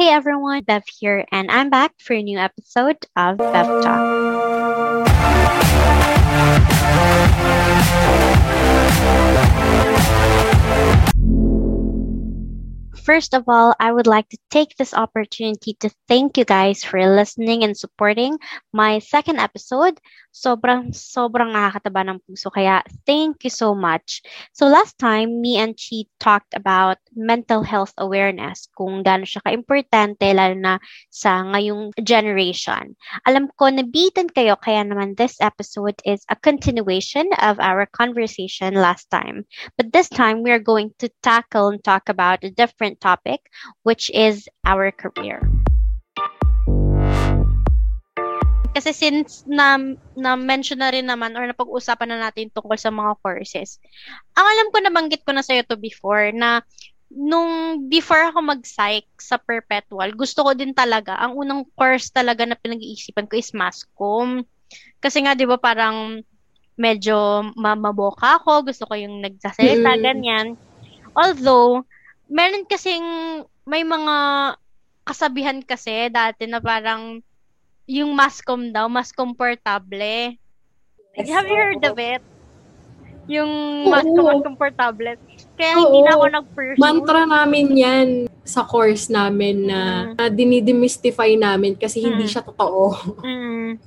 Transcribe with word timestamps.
Hey 0.00 0.08
everyone, 0.08 0.62
Bev 0.62 0.82
here, 0.98 1.26
and 1.30 1.50
I'm 1.50 1.68
back 1.68 1.92
for 1.98 2.14
a 2.14 2.22
new 2.22 2.38
episode 2.38 3.04
of 3.16 3.36
Bev 3.36 3.82
Talk. 3.84 5.10
First 13.10 13.34
of 13.34 13.42
all, 13.50 13.74
I 13.82 13.90
would 13.90 14.06
like 14.06 14.28
to 14.28 14.38
take 14.54 14.78
this 14.78 14.94
opportunity 14.94 15.74
to 15.82 15.90
thank 16.06 16.38
you 16.38 16.46
guys 16.46 16.86
for 16.86 17.02
listening 17.02 17.66
and 17.66 17.74
supporting 17.74 18.38
my 18.70 19.02
second 19.02 19.42
episode. 19.42 19.98
Sobrang, 20.30 20.94
sobrang 20.94 21.50
nakakataba 21.50 22.06
ng 22.06 22.22
puso. 22.22 22.54
Kaya, 22.54 22.86
thank 23.02 23.42
you 23.42 23.50
so 23.50 23.74
much. 23.74 24.22
So, 24.54 24.70
last 24.70 24.94
time, 24.94 25.42
me 25.42 25.58
and 25.58 25.74
Chi 25.74 26.06
talked 26.22 26.54
about 26.54 27.02
mental 27.10 27.66
health 27.66 27.90
awareness, 27.98 28.70
kung 28.78 29.02
gaano 29.02 29.26
siya 29.26 29.42
ka-importante, 29.42 30.30
lalo 30.30 30.54
na 30.54 30.78
sa 31.10 31.42
ngayong 31.50 31.90
generation. 32.06 32.94
Alam 33.26 33.50
ko, 33.58 33.74
nabitan 33.74 34.30
kayo, 34.30 34.54
kaya 34.54 34.86
naman 34.86 35.18
this 35.18 35.34
episode 35.42 35.98
is 36.06 36.22
a 36.30 36.38
continuation 36.38 37.26
of 37.42 37.58
our 37.58 37.90
conversation 37.90 38.78
last 38.78 39.10
time. 39.10 39.42
But 39.74 39.90
this 39.90 40.06
time, 40.06 40.46
we 40.46 40.54
are 40.54 40.62
going 40.62 40.94
to 41.02 41.10
tackle 41.26 41.74
and 41.74 41.82
talk 41.82 42.06
about 42.06 42.46
a 42.46 42.54
different 42.54 42.99
topic, 43.00 43.48
which 43.82 44.12
is 44.12 44.46
our 44.68 44.92
career. 44.92 45.40
Kasi 48.70 48.94
since 48.94 49.42
na, 49.50 49.74
na-mention 50.14 50.78
na 50.78 50.94
rin 50.94 51.10
naman 51.10 51.34
or 51.34 51.42
napag-usapan 51.42 52.14
na 52.14 52.30
natin 52.30 52.54
tungkol 52.54 52.78
sa 52.78 52.94
mga 52.94 53.18
courses, 53.18 53.82
ang 54.38 54.46
alam 54.46 54.68
ko 54.70 54.76
nabanggit 54.78 55.26
ko 55.26 55.34
na 55.34 55.42
sa'yo 55.42 55.66
to 55.66 55.74
before 55.74 56.30
na 56.30 56.62
nung 57.10 57.84
before 57.90 58.30
ako 58.30 58.38
mag-psych 58.38 59.10
sa 59.18 59.34
perpetual, 59.42 60.14
gusto 60.14 60.46
ko 60.46 60.54
din 60.54 60.70
talaga, 60.70 61.18
ang 61.18 61.34
unang 61.34 61.66
course 61.74 62.14
talaga 62.14 62.46
na 62.46 62.54
pinag-iisipan 62.54 63.26
ko 63.26 63.34
is 63.34 63.50
masscom. 63.50 64.46
Kasi 65.02 65.26
nga, 65.26 65.34
di 65.34 65.42
ba, 65.50 65.58
parang 65.58 66.22
medyo 66.78 67.42
mamaboka 67.58 68.38
ako, 68.38 68.70
gusto 68.70 68.86
ko 68.86 68.94
yung 68.94 69.18
nagsasalita, 69.26 69.98
Mm. 69.98 70.02
ganyan. 70.06 70.46
Although, 71.18 71.82
meron 72.30 72.64
kasing, 72.64 73.04
may 73.66 73.82
mga 73.82 74.16
kasabihan 75.02 75.58
kasi 75.66 76.06
dati 76.08 76.46
na 76.46 76.62
parang 76.62 77.18
yung 77.90 78.14
mascom 78.14 78.70
daw, 78.70 78.86
mas 78.86 79.10
komportable. 79.10 80.38
Have 81.18 81.50
you 81.50 81.58
heard 81.58 81.82
of 81.82 81.98
it? 81.98 82.22
Yung 83.26 83.50
mascom 83.90 84.26
mas 84.30 84.46
komportable. 84.46 85.18
Kaya 85.58 85.74
Oo. 85.74 85.82
hindi 85.82 85.98
na 86.06 86.12
ako 86.14 86.24
nag-pursue. 86.30 86.78
Mantra 86.78 87.22
namin 87.26 87.66
yan 87.74 88.08
sa 88.46 88.62
course 88.62 89.10
namin 89.10 89.66
na, 89.66 90.14
na 90.14 90.30
dinidemystify 90.30 91.34
namin 91.34 91.74
kasi 91.74 91.98
hindi 92.02 92.24
Mm. 92.26 92.30
siya 92.30 92.42
totoo. 92.46 92.94
Mm. 93.26 93.78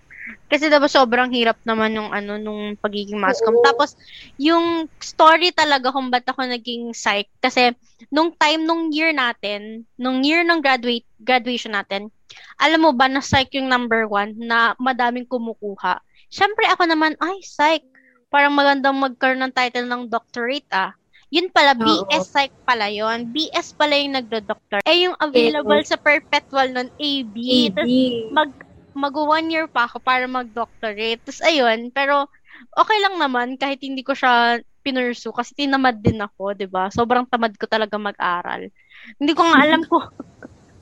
Kasi 0.53 0.69
diba 0.69 0.85
sobrang 0.85 1.33
hirap 1.33 1.57
naman 1.65 1.97
nung 1.97 2.13
ano 2.13 2.37
nung 2.37 2.77
pagiging 2.77 3.17
mascom. 3.17 3.57
Oo. 3.57 3.65
Tapos 3.65 3.97
yung 4.37 4.85
story 5.01 5.49
talaga 5.49 5.89
kung 5.89 6.13
ba't 6.13 6.29
ako 6.29 6.45
naging 6.45 6.93
psych 6.93 7.25
kasi 7.41 7.73
nung 8.13 8.29
time 8.37 8.61
nung 8.61 8.93
year 8.93 9.09
natin, 9.09 9.89
nung 9.97 10.21
year 10.21 10.45
ng 10.45 10.61
graduate 10.61 11.09
graduation 11.17 11.73
natin, 11.73 12.13
alam 12.61 12.85
mo 12.85 12.93
ba 12.93 13.09
na 13.09 13.17
psych 13.17 13.49
yung 13.57 13.65
number 13.65 14.05
one 14.05 14.37
na 14.37 14.77
madaming 14.77 15.25
kumukuha. 15.25 15.97
Syempre 16.29 16.69
ako 16.69 16.85
naman, 16.85 17.17
ay 17.17 17.41
psych. 17.41 17.85
Parang 18.29 18.53
magandang 18.53 18.97
magkaroon 18.97 19.41
ng 19.49 19.53
title 19.57 19.89
ng 19.89 20.09
doctorate 20.09 20.69
ah. 20.69 20.93
Yun 21.33 21.49
pala, 21.49 21.73
Oo. 21.73 22.05
BS 22.05 22.29
psych 22.29 22.53
pala 22.61 22.93
yon 22.93 23.33
BS 23.33 23.73
pala 23.73 23.97
yung 23.97 24.13
nagdo-doctor. 24.21 24.85
Eh, 24.85 25.09
yung 25.09 25.17
available 25.17 25.81
sa 25.81 25.97
perpetual 25.97 26.69
nun, 26.69 26.93
AB. 27.01 27.33
AB. 27.33 27.73
Tas 27.73 27.89
mag 28.29 28.53
mag 28.93 29.13
one 29.13 29.49
year 29.49 29.65
pa 29.69 29.85
ako 29.89 30.01
para 30.01 30.25
mag-doctorate. 30.29 31.21
Tapos 31.25 31.41
ayun, 31.45 31.89
pero 31.93 32.29
okay 32.77 32.97
lang 33.01 33.17
naman 33.17 33.57
kahit 33.57 33.81
hindi 33.81 34.05
ko 34.05 34.13
siya 34.13 34.61
pinursu 34.83 35.31
kasi 35.31 35.55
tinamad 35.55 35.99
din 36.03 36.19
ako, 36.19 36.53
'di 36.53 36.67
ba? 36.69 36.91
Sobrang 36.91 37.25
tamad 37.27 37.55
ko 37.55 37.65
talaga 37.65 37.95
mag-aral. 37.97 38.69
Hindi 39.17 39.31
ko 39.33 39.41
nga 39.47 39.59
alam 39.65 39.81
ko 39.87 39.97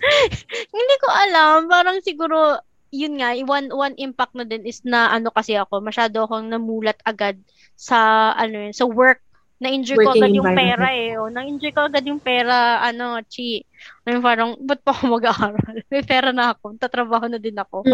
hindi 0.76 0.96
ko 0.98 1.08
alam, 1.10 1.70
parang 1.70 2.02
siguro 2.02 2.58
yun 2.92 3.22
nga, 3.22 3.32
one 3.48 3.72
one 3.72 3.96
impact 3.96 4.36
na 4.36 4.44
din 4.44 4.68
is 4.68 4.84
na 4.84 5.14
ano 5.14 5.32
kasi 5.32 5.56
ako, 5.56 5.80
masyado 5.80 6.28
akong 6.28 6.52
namulat 6.52 7.00
agad 7.08 7.40
sa 7.80 8.32
ano 8.36 8.68
yun, 8.68 8.76
sa 8.76 8.84
work 8.90 9.24
na-enjoy 9.62 9.98
ko 10.02 10.18
agad 10.18 10.34
yung 10.34 10.58
pera 10.58 10.88
eh. 10.90 11.14
O, 11.22 11.30
na-enjoy 11.30 11.70
ko 11.70 11.86
agad 11.86 12.02
yung 12.10 12.18
pera, 12.18 12.82
ano, 12.82 13.22
chi. 13.30 13.62
Ano, 14.10 14.18
parang, 14.18 14.58
ba't 14.58 14.82
pa 14.82 14.90
ako 14.90 15.22
mag-aaral? 15.22 15.76
May 15.94 16.02
pera 16.02 16.34
na 16.34 16.58
ako, 16.58 16.82
tatrabaho 16.82 17.30
na 17.30 17.38
din 17.38 17.54
ako. 17.54 17.86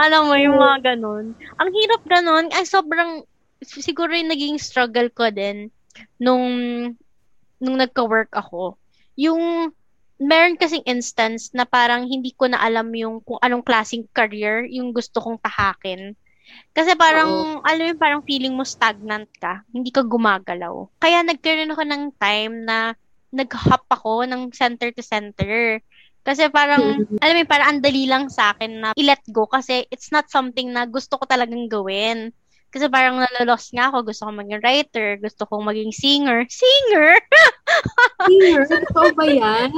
Alam 0.00 0.32
mo, 0.32 0.34
yung 0.40 0.56
mga 0.56 0.96
ganun. 0.96 1.36
Ang 1.60 1.70
hirap 1.76 2.02
ganun. 2.08 2.48
Ay, 2.56 2.64
sobrang, 2.64 3.20
siguro 3.60 4.16
yung 4.16 4.32
naging 4.32 4.56
struggle 4.56 5.12
ko 5.12 5.28
din 5.28 5.68
nung, 6.16 6.48
nung 7.60 7.76
nagka-work 7.76 8.32
ako. 8.32 8.80
Yung, 9.20 9.68
meron 10.20 10.56
kasing 10.56 10.84
instance 10.84 11.52
na 11.52 11.64
parang 11.64 12.04
hindi 12.04 12.32
ko 12.36 12.48
na 12.48 12.60
alam 12.60 12.92
yung 12.92 13.24
kung 13.24 13.40
anong 13.40 13.64
klaseng 13.64 14.04
career 14.12 14.68
yung 14.68 14.92
gusto 14.92 15.16
kong 15.20 15.40
tahakin. 15.40 16.16
Kasi 16.70 16.94
parang, 16.94 17.60
alam 17.66 17.84
mo, 17.90 17.94
parang 17.98 18.22
feeling 18.22 18.54
mo 18.54 18.62
stagnant 18.62 19.26
ka. 19.42 19.66
Hindi 19.74 19.90
ka 19.90 20.06
gumagalaw. 20.06 21.02
Kaya 21.02 21.26
nagkaroon 21.26 21.74
ako 21.74 21.82
ng 21.82 22.04
time 22.16 22.54
na 22.62 22.94
nag-hop 23.34 23.86
ako 23.90 24.26
ng 24.26 24.54
center 24.54 24.94
to 24.94 25.02
center. 25.02 25.82
Kasi 26.20 26.52
parang, 26.52 27.06
alam 27.18 27.34
mo, 27.34 27.42
parang 27.48 27.68
ang 27.74 27.80
dali 27.82 28.06
lang 28.06 28.30
sa 28.30 28.54
akin 28.54 28.72
na 28.84 28.88
i-let 28.94 29.24
go 29.32 29.48
kasi 29.48 29.88
it's 29.90 30.12
not 30.14 30.28
something 30.28 30.70
na 30.70 30.86
gusto 30.86 31.16
ko 31.18 31.24
talagang 31.26 31.66
gawin. 31.66 32.30
Kasi 32.70 32.86
parang 32.86 33.18
nalolos 33.18 33.66
nga 33.74 33.90
ako. 33.90 34.06
Gusto 34.06 34.30
ko 34.30 34.30
maging 34.30 34.62
writer. 34.62 35.18
Gusto 35.18 35.42
kong 35.42 35.66
maging 35.66 35.90
singer. 35.90 36.46
Singer? 36.46 37.18
Singer, 38.30 38.62
totoo 38.70 39.10
ba 39.18 39.26
yan? 39.26 39.74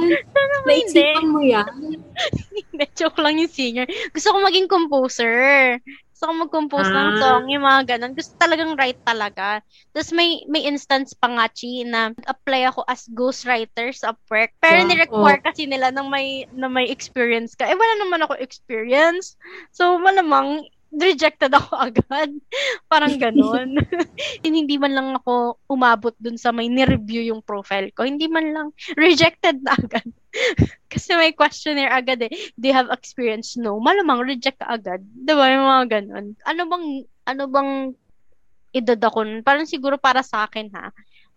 Naisipan 0.69 1.25
mo 1.33 1.41
yan? 1.41 2.05
Hindi, 2.69 2.85
joke 2.93 3.17
lang 3.17 3.41
yung 3.41 3.49
singer. 3.49 3.89
Gusto 4.13 4.29
ko 4.29 4.37
maging 4.45 4.69
composer. 4.69 5.81
Gusto 6.23 6.39
ko 6.39 6.47
mag-compose 6.47 6.87
ng 6.87 7.09
Ah. 7.11 7.19
song, 7.19 7.43
yung 7.51 7.67
mga 7.67 7.81
ganun. 7.99 8.15
Gusto 8.15 8.31
talagang 8.39 8.79
write 8.79 8.95
talaga. 9.03 9.59
Tapos 9.91 10.15
may 10.15 10.39
may 10.47 10.63
instance 10.63 11.11
pa 11.11 11.27
nga, 11.27 11.51
Chi, 11.51 11.83
na 11.83 12.15
apply 12.23 12.71
ako 12.71 12.87
as 12.87 13.11
ghostwriter 13.11 13.91
sa 13.91 14.15
Upwork. 14.15 14.55
Pero 14.63 14.87
Wow. 14.87 14.87
ni-require 14.87 15.43
kasi 15.43 15.67
nila 15.67 15.91
na 15.91 15.99
may, 16.07 16.47
na 16.55 16.71
may 16.71 16.87
experience 16.87 17.59
ka. 17.59 17.67
Eh, 17.67 17.75
wala 17.75 18.07
naman 18.07 18.23
ako 18.23 18.39
experience. 18.39 19.35
So, 19.75 19.99
malamang, 19.99 20.63
rejected 20.95 21.51
ako 21.51 21.75
agad. 21.91 22.31
Parang 22.87 23.19
ganun. 23.19 23.75
hindi 24.47 24.79
man 24.79 24.95
lang 24.95 25.09
ako 25.19 25.59
umabot 25.67 26.15
dun 26.23 26.39
sa 26.39 26.55
may 26.55 26.71
ni-review 26.71 27.35
yung 27.35 27.43
profile 27.43 27.91
ko. 27.91 28.07
Hindi 28.07 28.31
man 28.31 28.47
lang 28.55 28.67
rejected 28.95 29.59
na 29.59 29.75
agad. 29.75 30.07
Kasi 30.91 31.13
may 31.17 31.33
questionnaire 31.33 31.93
agad 31.93 32.21
eh. 32.25 32.33
Do 32.57 32.69
you 32.69 32.75
have 32.75 32.89
experience? 32.93 33.57
No. 33.57 33.77
Malamang 33.79 34.25
reject 34.25 34.61
ka 34.61 34.77
agad. 34.77 35.01
Diba? 35.01 35.45
Yung 35.49 35.65
mga 35.65 35.85
ganun. 36.01 36.25
Ano 36.45 36.61
bang, 36.69 36.85
ano 37.29 37.43
bang 37.49 37.71
edad 38.73 38.99
ako 38.99 39.25
nun? 39.25 39.41
Parang 39.45 39.69
siguro 39.69 39.97
para 40.01 40.25
sa 40.25 40.45
akin 40.45 40.69
ha. 40.73 40.89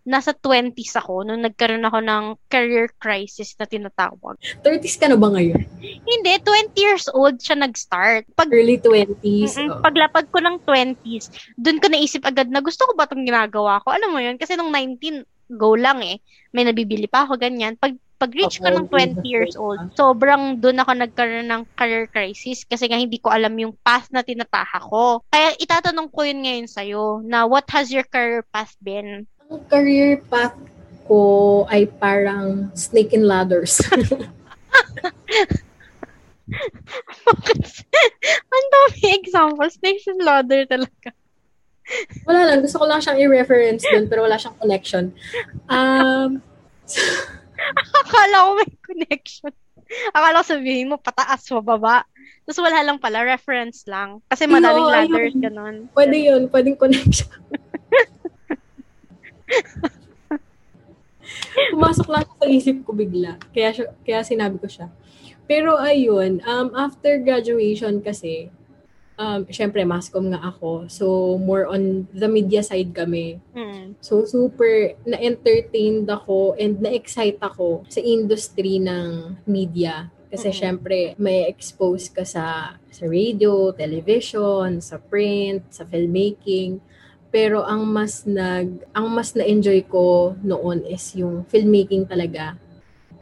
Nasa 0.07 0.31
20s 0.31 0.95
ako 0.95 1.27
nung 1.27 1.43
nagkaroon 1.43 1.83
ako 1.83 1.99
ng 1.99 2.23
career 2.47 2.87
crisis 2.95 3.51
na 3.59 3.67
tinatawag. 3.67 4.39
30s 4.63 4.95
ka 4.95 5.11
na 5.11 5.19
ba 5.19 5.27
ngayon? 5.35 5.59
Hindi, 5.83 6.31
20 6.47 6.71
years 6.79 7.11
old 7.11 7.43
siya 7.43 7.59
nag-start. 7.59 8.23
Pag 8.39 8.55
Early 8.55 8.79
20s? 8.79 9.59
Mm-mm. 9.59 9.67
oh. 9.67 9.83
Paglapag 9.83 10.31
ko 10.31 10.39
ng 10.39 10.63
20s, 10.63 11.27
dun 11.59 11.83
ko 11.83 11.91
naisip 11.91 12.23
agad 12.23 12.47
na 12.47 12.63
gusto 12.63 12.87
ko 12.87 12.95
ba 12.95 13.03
itong 13.03 13.27
ginagawa 13.27 13.83
ko? 13.83 13.91
Alam 13.91 14.15
mo 14.15 14.23
yun? 14.23 14.39
Kasi 14.39 14.55
nung 14.55 14.71
19, 14.71 15.27
go 15.59 15.75
lang 15.75 15.99
eh. 15.99 16.23
May 16.55 16.63
nabibili 16.63 17.11
pa 17.11 17.27
ako, 17.27 17.35
ganyan. 17.35 17.75
Pag 17.75 17.99
pag-reach 18.17 18.57
ko 18.57 18.73
ng 18.73 18.89
Oo, 18.89 18.97
20 19.21 19.23
years 19.23 19.53
old, 19.53 19.93
sobrang 19.93 20.57
dun 20.57 20.81
ako 20.81 20.97
nagkaroon 20.97 21.47
ng 21.47 21.63
career 21.77 22.09
crisis 22.09 22.65
kasi 22.65 22.89
nga 22.89 22.97
hindi 22.97 23.21
ko 23.21 23.29
alam 23.29 23.53
yung 23.55 23.77
path 23.85 24.09
na 24.09 24.25
tinataha 24.25 24.81
ko. 24.81 25.21
Kaya 25.29 25.53
itatanong 25.61 26.09
ko 26.09 26.25
yun 26.25 26.41
ngayon 26.41 26.67
sa'yo, 26.67 27.21
na 27.21 27.45
what 27.45 27.69
has 27.69 27.93
your 27.93 28.05
career 28.09 28.41
path 28.49 28.73
been? 28.81 29.29
Ang 29.47 29.61
career 29.69 30.19
path 30.27 30.57
ko 31.07 31.63
ay 31.71 31.87
parang 31.87 32.73
snake 32.75 33.13
and 33.13 33.29
ladders. 33.29 33.79
Ang 38.55 38.65
dami 38.71 38.99
examples. 39.19 39.75
Snakes 39.79 40.07
and 40.07 40.23
ladder 40.23 40.65
talaga. 40.65 41.11
wala 42.27 42.41
lang. 42.47 42.61
Gusto 42.63 42.79
ko 42.83 42.85
lang 42.87 42.99
siyang 42.99 43.19
i-reference 43.19 43.83
dun 43.87 44.11
pero 44.11 44.27
wala 44.27 44.39
siyang 44.39 44.57
connection. 44.59 45.13
Um, 45.71 46.41
Akala 48.03 48.45
ko 48.47 48.51
may 48.57 48.71
connection. 48.83 49.53
Akala 50.11 50.41
ko 50.43 50.45
sabihin 50.47 50.89
mo, 50.91 50.97
pataas, 50.99 51.47
pababa. 51.47 52.03
Tapos 52.43 52.59
wala 52.63 52.79
lang 52.83 52.99
pala, 52.99 53.23
reference 53.23 53.83
lang. 53.87 54.23
Kasi 54.27 54.47
madaming 54.47 54.87
Oo, 54.87 54.91
ladders, 54.91 55.35
ayun. 55.35 55.43
ganun. 55.43 55.75
pwede 55.95 56.15
yun. 56.15 56.47
Pwedeng 56.47 56.79
connection. 56.79 57.27
Pumasok 61.75 62.07
lang 62.07 62.23
sa 62.23 62.47
isip 62.47 62.83
ko 62.87 62.95
bigla. 62.95 63.35
Kaya, 63.51 63.75
siya, 63.75 63.85
kaya 64.03 64.23
sinabi 64.23 64.59
ko 64.59 64.67
siya. 64.69 64.87
Pero 65.47 65.79
ayun, 65.79 66.43
um, 66.43 66.75
after 66.75 67.19
graduation 67.23 68.03
kasi, 68.03 68.51
um, 69.17 69.43
syempre, 69.49 69.83
mascom 69.83 70.31
nga 70.31 70.41
ako. 70.41 70.85
So, 70.87 71.35
more 71.41 71.67
on 71.67 72.07
the 72.13 72.29
media 72.29 72.61
side 72.61 72.93
kami. 72.93 73.41
Mm. 73.57 73.97
So, 73.99 74.23
super 74.23 74.95
na-entertained 75.03 76.07
ako 76.07 76.55
and 76.55 76.79
na-excite 76.79 77.41
ako 77.41 77.83
sa 77.89 77.99
industry 77.99 78.79
ng 78.79 79.41
media. 79.49 80.13
Kasi 80.29 80.53
Mm. 80.53 80.55
syempre, 80.55 80.97
may 81.17 81.49
expose 81.49 82.07
ka 82.13 82.23
sa, 82.23 82.77
sa 82.77 83.03
radio, 83.07 83.73
television, 83.73 84.79
sa 84.79 85.01
print, 85.01 85.65
sa 85.73 85.83
filmmaking. 85.83 86.79
Pero 87.27 87.63
ang 87.67 87.83
mas 87.83 88.23
nag 88.23 88.87
ang 88.95 89.11
mas 89.11 89.35
na-enjoy 89.35 89.83
ko 89.91 90.35
noon 90.39 90.87
is 90.87 91.11
yung 91.15 91.43
filmmaking 91.51 92.07
talaga. 92.07 92.55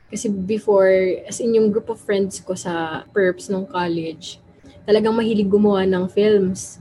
Kasi 0.09 0.29
before, 0.29 1.25
as 1.25 1.41
in 1.41 1.57
yung 1.57 1.73
group 1.73 1.89
of 1.89 1.97
friends 1.97 2.37
ko 2.37 2.53
sa 2.53 3.03
perps 3.09 3.49
nung 3.49 3.65
college, 3.65 4.37
talagang 4.85 5.17
mahilig 5.17 5.49
gumawa 5.49 5.83
ng 5.83 6.05
films. 6.07 6.79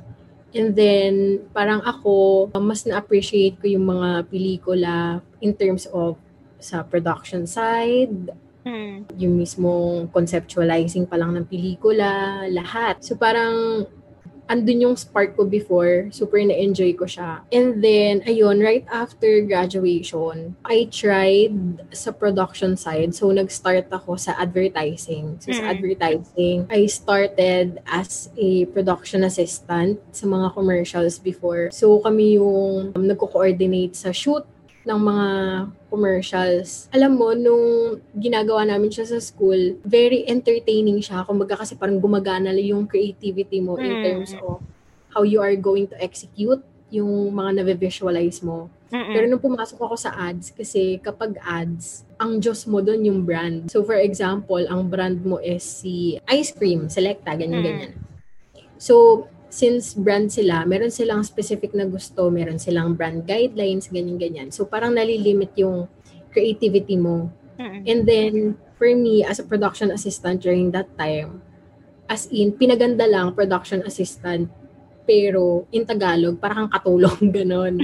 And 0.55 0.71
then, 0.71 1.43
parang 1.51 1.83
ako, 1.83 2.47
mas 2.63 2.87
na-appreciate 2.87 3.59
ko 3.59 3.67
yung 3.67 3.91
mga 3.91 4.31
pelikula 4.31 5.19
in 5.43 5.51
terms 5.51 5.91
of 5.91 6.15
sa 6.63 6.87
production 6.87 7.45
side, 7.45 8.31
Mm. 8.65 9.05
yung 9.21 9.37
mismong 9.37 10.09
conceptualizing 10.09 11.05
pa 11.05 11.21
lang 11.21 11.37
ng 11.37 11.45
pelikula, 11.45 12.45
lahat. 12.49 12.97
So 13.05 13.13
parang 13.13 13.85
andun 14.49 14.85
yung 14.85 14.97
spark 14.97 15.37
ko 15.37 15.45
before, 15.45 16.09
super 16.13 16.39
na-enjoy 16.39 16.93
ko 16.95 17.05
siya. 17.05 17.45
And 17.51 17.81
then, 17.83 18.21
ayun, 18.29 18.61
right 18.61 18.85
after 18.93 19.41
graduation, 19.43 20.57
I 20.65 20.89
tried 20.93 21.55
sa 21.93 22.13
production 22.13 22.77
side. 22.77 23.15
So, 23.15 23.33
nag-start 23.33 23.89
ako 23.91 24.17
sa 24.17 24.37
advertising. 24.37 25.41
So, 25.41 25.53
sa 25.53 25.65
Mm. 25.65 25.73
advertising, 25.73 26.59
I 26.71 26.87
started 26.87 27.81
as 27.89 28.29
a 28.37 28.65
production 28.71 29.25
assistant 29.25 30.01
sa 30.13 30.25
mga 30.29 30.53
commercials 30.55 31.19
before. 31.19 31.73
So, 31.73 31.99
kami 32.01 32.37
yung 32.39 32.93
um, 32.95 33.05
nagko-coordinate 33.09 33.97
sa 33.97 34.13
shoot 34.13 34.45
ng 34.85 35.01
mga 35.01 35.29
commercials. 35.89 36.93
Alam 36.93 37.17
mo, 37.17 37.33
nung 37.33 37.99
ginagawa 38.13 38.69
namin 38.69 38.93
siya 38.93 39.09
sa 39.09 39.19
school, 39.19 39.81
very 39.83 40.29
entertaining 40.29 41.01
siya. 41.01 41.25
Kumbaga 41.25 41.57
kasi 41.57 41.75
parang 41.75 41.97
gumagana 41.97 42.53
yung 42.53 42.85
creativity 42.85 43.65
mo 43.65 43.81
in 43.81 44.01
Mm. 44.01 44.05
terms 44.05 44.31
of 44.45 44.61
how 45.11 45.25
you 45.25 45.41
are 45.41 45.57
going 45.57 45.89
to 45.89 45.97
execute 46.03 46.61
yung 46.93 47.33
mga 47.33 47.65
na-visualize 47.65 48.45
mo. 48.45 48.69
Mm-mm. 48.95 49.11
Pero 49.11 49.25
nung 49.27 49.43
pumasok 49.43 49.79
ako 49.83 49.97
sa 49.99 50.15
ads, 50.15 50.55
kasi 50.55 51.03
kapag 51.03 51.35
ads, 51.43 52.07
ang 52.15 52.39
Diyos 52.39 52.63
mo 52.71 52.79
doon 52.79 53.03
yung 53.03 53.21
brand. 53.27 53.67
So 53.67 53.83
for 53.83 53.99
example, 53.99 54.63
ang 54.71 54.87
brand 54.87 55.19
mo 55.27 55.43
is 55.43 55.65
si 55.67 56.21
ice 56.31 56.55
cream, 56.55 56.87
selecta, 56.87 57.35
ganyan-ganyan. 57.35 57.99
So, 58.79 59.27
since 59.55 59.95
brand 59.95 60.35
sila, 60.35 60.67
meron 60.67 60.91
silang 60.91 61.23
specific 61.23 61.71
na 61.79 61.87
gusto, 61.87 62.27
meron 62.27 62.59
silang 62.59 62.99
brand 62.99 63.23
guidelines, 63.23 63.87
ganyan-ganyan. 63.87 64.51
So, 64.51 64.67
parang 64.67 64.99
nalilimit 64.99 65.55
yung 65.55 65.87
creativity 66.35 66.99
mo. 66.99 67.31
And 67.87 68.03
then, 68.03 68.59
for 68.75 68.91
me, 68.91 69.23
as 69.23 69.39
a 69.39 69.47
production 69.47 69.95
assistant 69.95 70.43
during 70.43 70.75
that 70.75 70.91
time, 70.99 71.39
as 72.11 72.27
in, 72.35 72.59
pinaganda 72.59 73.07
lang 73.07 73.31
production 73.39 73.87
assistant, 73.87 74.51
pero 75.07 75.71
in 75.71 75.87
Tagalog, 75.87 76.43
parang 76.43 76.67
katulong, 76.67 77.31
ganon. 77.37 77.79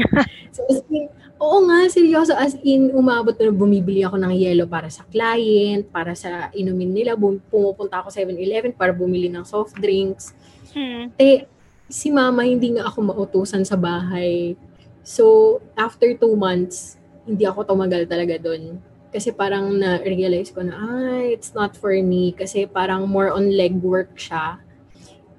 so, 0.51 0.67
as 0.67 0.83
in, 0.91 1.07
oo 1.39 1.63
nga, 1.71 1.87
seryoso, 1.87 2.35
as 2.35 2.59
in, 2.67 2.91
umabot 2.91 3.39
na 3.39 3.55
bumibili 3.55 4.03
ako 4.03 4.19
ng 4.19 4.35
yellow 4.35 4.67
para 4.67 4.91
sa 4.91 5.07
client, 5.07 5.87
para 5.95 6.19
sa 6.19 6.51
inumin 6.51 6.91
nila, 6.91 7.15
bum- 7.15 7.39
pumupunta 7.47 8.03
ako 8.03 8.11
7-Eleven 8.11 8.75
para 8.75 8.91
bumili 8.91 9.31
ng 9.31 9.47
soft 9.47 9.79
drinks. 9.79 10.35
Mm. 10.75 11.15
Eh, 11.15 11.47
si 11.91 12.09
mama, 12.09 12.47
hindi 12.47 12.79
nga 12.79 12.87
ako 12.87 13.13
mautusan 13.13 13.67
sa 13.67 13.75
bahay. 13.75 14.55
So, 15.03 15.59
after 15.75 16.07
two 16.15 16.39
months, 16.39 16.97
hindi 17.27 17.45
ako 17.45 17.67
tumagal 17.67 18.07
talaga 18.07 18.39
doon. 18.39 18.79
Kasi 19.11 19.35
parang 19.35 19.75
na-realize 19.75 20.55
ko 20.55 20.63
na, 20.63 20.75
ah, 20.79 21.25
it's 21.27 21.51
not 21.51 21.75
for 21.75 21.91
me. 21.99 22.31
Kasi 22.31 22.65
parang 22.65 23.11
more 23.11 23.35
on 23.35 23.51
legwork 23.51 24.15
siya. 24.15 24.63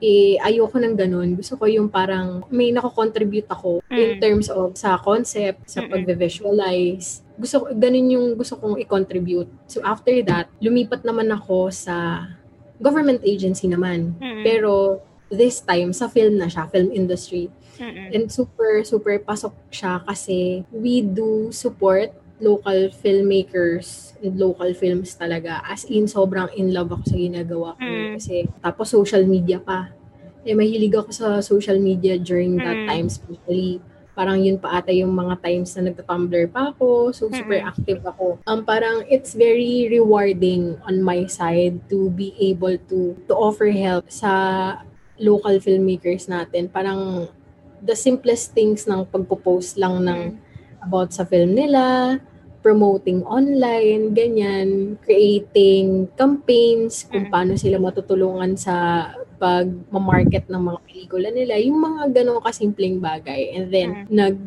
Eh, 0.01 0.35
ayoko 0.41 0.81
ng 0.81 0.97
ganun. 0.97 1.37
Gusto 1.37 1.55
ko 1.55 1.69
yung 1.69 1.87
parang 1.87 2.41
may 2.49 2.73
nako-contribute 2.73 3.45
ako 3.47 3.79
in 3.93 4.17
Mm. 4.17 4.19
terms 4.19 4.49
of 4.49 4.73
sa 4.75 4.97
concept, 4.97 5.69
sa 5.69 5.85
pag-visualize. 5.85 7.21
Gusto 7.37 7.63
ko, 7.63 7.65
ganun 7.71 8.09
yung 8.09 8.25
gusto 8.35 8.57
kong 8.57 8.81
i-contribute. 8.81 9.47
So, 9.69 9.79
after 9.85 10.11
that, 10.25 10.49
lumipat 10.57 11.05
naman 11.05 11.29
ako 11.29 11.69
sa 11.69 12.27
government 12.81 13.21
agency 13.23 13.69
naman. 13.69 14.17
Mm-mm. 14.17 14.41
Pero 14.41 14.99
this 15.31 15.63
time, 15.63 15.95
sa 15.95 16.11
film 16.11 16.37
na 16.37 16.51
siya, 16.51 16.67
film 16.67 16.91
industry. 16.91 17.47
Mm-mm. 17.79 18.13
And 18.13 18.29
super, 18.29 18.83
super 18.83 19.17
pasok 19.17 19.55
siya 19.71 20.03
kasi 20.05 20.67
we 20.69 21.01
do 21.01 21.49
support 21.49 22.13
local 22.41 22.89
filmmakers 22.91 24.17
and 24.19 24.35
local 24.35 24.73
films 24.73 25.15
talaga. 25.15 25.61
As 25.65 25.85
in, 25.87 26.05
sobrang 26.05 26.49
in 26.57 26.73
love 26.73 26.91
ako 26.91 27.15
sa 27.15 27.17
ginagawa 27.17 27.77
ko. 27.77 27.85
Mm. 27.85 28.11
Kasi, 28.17 28.35
tapos 28.59 28.91
social 28.91 29.23
media 29.25 29.61
pa. 29.61 29.93
Eh, 30.41 30.57
mahilig 30.57 30.93
ako 30.97 31.09
sa 31.13 31.27
social 31.39 31.77
media 31.77 32.17
during 32.17 32.57
that 32.57 32.75
Mm. 32.75 32.89
time, 32.89 33.07
especially 33.07 33.77
parang 34.11 34.43
yun 34.43 34.59
pa 34.59 34.81
ata 34.81 34.91
yung 34.91 35.15
mga 35.15 35.39
times 35.39 35.71
na 35.77 35.87
nagta-Tumblr 35.87 36.51
pa 36.51 36.75
ako. 36.75 37.15
So, 37.15 37.31
super 37.31 37.61
active 37.61 38.03
ako. 38.03 38.43
Um, 38.43 38.67
parang 38.67 39.07
it's 39.07 39.31
very 39.37 39.87
rewarding 39.87 40.75
on 40.83 40.99
my 40.99 41.25
side 41.31 41.79
to 41.87 42.11
be 42.11 42.35
able 42.41 42.75
to 42.91 43.15
to 43.29 43.33
offer 43.33 43.71
help 43.71 44.11
sa 44.11 44.83
local 45.21 45.55
filmmakers 45.61 46.25
natin. 46.27 46.67
Parang 46.67 47.29
the 47.81 47.95
simplest 47.95 48.53
things 48.53 48.85
ng 48.85 49.05
pagpo-post 49.09 49.77
lang 49.77 50.05
ng 50.05 50.37
about 50.81 51.13
sa 51.13 51.25
film 51.25 51.53
nila, 51.53 52.17
promoting 52.61 53.25
online, 53.25 54.13
ganyan, 54.13 54.97
creating 55.01 56.05
campaigns, 56.13 57.09
kung 57.09 57.25
Mm. 57.29 57.33
paano 57.33 57.53
sila 57.57 57.81
matutulungan 57.81 58.53
sa 58.53 59.09
pag-market 59.41 60.45
ng 60.45 60.61
mga 60.69 60.79
pelikula 60.85 61.29
nila, 61.33 61.57
yung 61.57 61.81
mga 61.81 62.21
ganong 62.21 62.41
kasimpleng 62.45 63.01
bagay. 63.01 63.57
And 63.57 63.73
then, 63.73 63.89
nag 64.13 64.37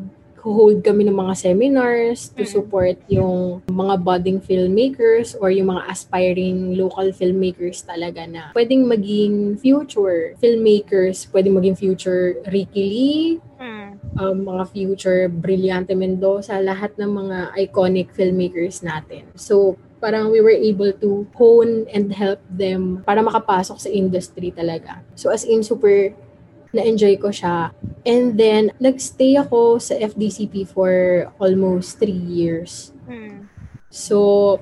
hold 0.45 0.85
kami 0.85 1.09
ng 1.09 1.17
mga 1.17 1.35
seminars 1.35 2.29
to 2.29 2.45
Mm. 2.45 2.53
support 2.53 2.97
yung 3.09 3.65
mga 3.65 3.95
budding 3.97 4.39
filmmakers 4.39 5.33
or 5.41 5.49
yung 5.49 5.73
mga 5.73 5.89
aspiring 5.89 6.77
local 6.77 7.09
filmmakers 7.11 7.81
talaga 7.81 8.29
na 8.29 8.53
pwedeng 8.53 8.85
maging 8.85 9.57
future 9.57 10.37
filmmakers, 10.37 11.25
pwedeng 11.33 11.57
maging 11.57 11.77
future 11.77 12.37
Ricky 12.45 12.85
Lee, 12.85 13.25
Mm. 13.57 13.91
um, 14.21 14.37
mga 14.45 14.65
future 14.69 15.21
Brillante 15.33 15.97
Mendoza, 15.97 16.61
lahat 16.61 16.93
ng 17.01 17.09
mga 17.09 17.39
iconic 17.65 18.13
filmmakers 18.13 18.85
natin. 18.85 19.25
So, 19.33 19.81
parang 19.97 20.29
we 20.29 20.45
were 20.45 20.53
able 20.53 20.93
to 20.93 21.25
hone 21.33 21.89
and 21.89 22.13
help 22.13 22.37
them 22.45 23.01
para 23.09 23.25
makapasok 23.25 23.81
sa 23.81 23.89
industry 23.89 24.53
talaga. 24.53 25.01
So, 25.17 25.33
as 25.33 25.49
in, 25.49 25.65
super 25.65 26.13
na-enjoy 26.75 27.17
ko 27.23 27.31
siya. 27.31 27.71
And 28.05 28.37
then, 28.37 28.75
nagstay 28.83 29.41
ako 29.41 29.81
sa 29.81 29.97
FDCP 29.97 30.69
for 30.69 30.91
almost 31.41 31.97
three 32.03 32.19
years. 32.19 32.93
Mm. 33.09 33.49
So, 33.89 34.59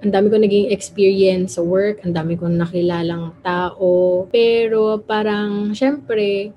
ang 0.00 0.12
dami 0.14 0.30
ko 0.32 0.36
naging 0.40 0.70
experience 0.72 1.58
sa 1.58 1.62
work, 1.66 2.00
ang 2.06 2.14
dami 2.14 2.38
kong 2.38 2.56
nakilalang 2.56 3.36
tao. 3.42 4.24
Pero 4.30 5.02
parang, 5.02 5.74
syempre, 5.76 6.54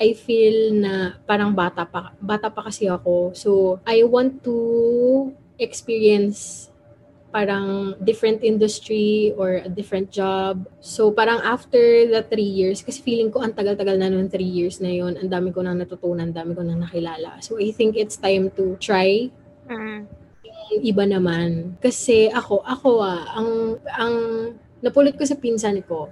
I 0.00 0.16
feel 0.16 0.80
na 0.80 1.20
parang 1.28 1.52
bata 1.52 1.84
pa, 1.84 2.16
bata 2.20 2.48
pa 2.48 2.64
kasi 2.64 2.88
ako. 2.88 3.36
So, 3.36 3.80
I 3.84 4.06
want 4.06 4.40
to 4.48 4.56
experience 5.60 6.69
parang 7.30 7.94
different 8.02 8.42
industry 8.42 9.30
or 9.38 9.62
a 9.62 9.70
different 9.70 10.10
job. 10.10 10.66
So, 10.82 11.14
parang 11.14 11.38
after 11.46 12.10
the 12.10 12.26
three 12.26 12.46
years, 12.46 12.82
kasi 12.82 13.02
feeling 13.02 13.30
ko 13.30 13.42
ang 13.42 13.54
tagal-tagal 13.54 13.96
na 13.98 14.10
noon 14.10 14.26
three 14.26 14.50
years 14.50 14.82
na 14.82 14.90
yon 14.90 15.14
ang 15.14 15.30
dami 15.30 15.54
ko 15.54 15.62
nang 15.62 15.78
natutunan, 15.78 16.30
ang 16.30 16.36
dami 16.36 16.52
ko 16.58 16.66
nang 16.66 16.82
nakilala. 16.82 17.38
So, 17.38 17.56
I 17.62 17.70
think 17.70 17.94
it's 17.94 18.18
time 18.18 18.50
to 18.58 18.74
try 18.82 19.30
yung 20.70 20.82
iba 20.86 21.04
naman. 21.06 21.78
Kasi 21.82 22.30
ako, 22.30 22.62
ako 22.62 22.90
ah, 23.02 23.26
ang, 23.34 23.78
ang 23.90 24.14
napulot 24.82 25.14
ko 25.14 25.26
sa 25.26 25.38
pinsan 25.38 25.82
ko. 25.86 26.10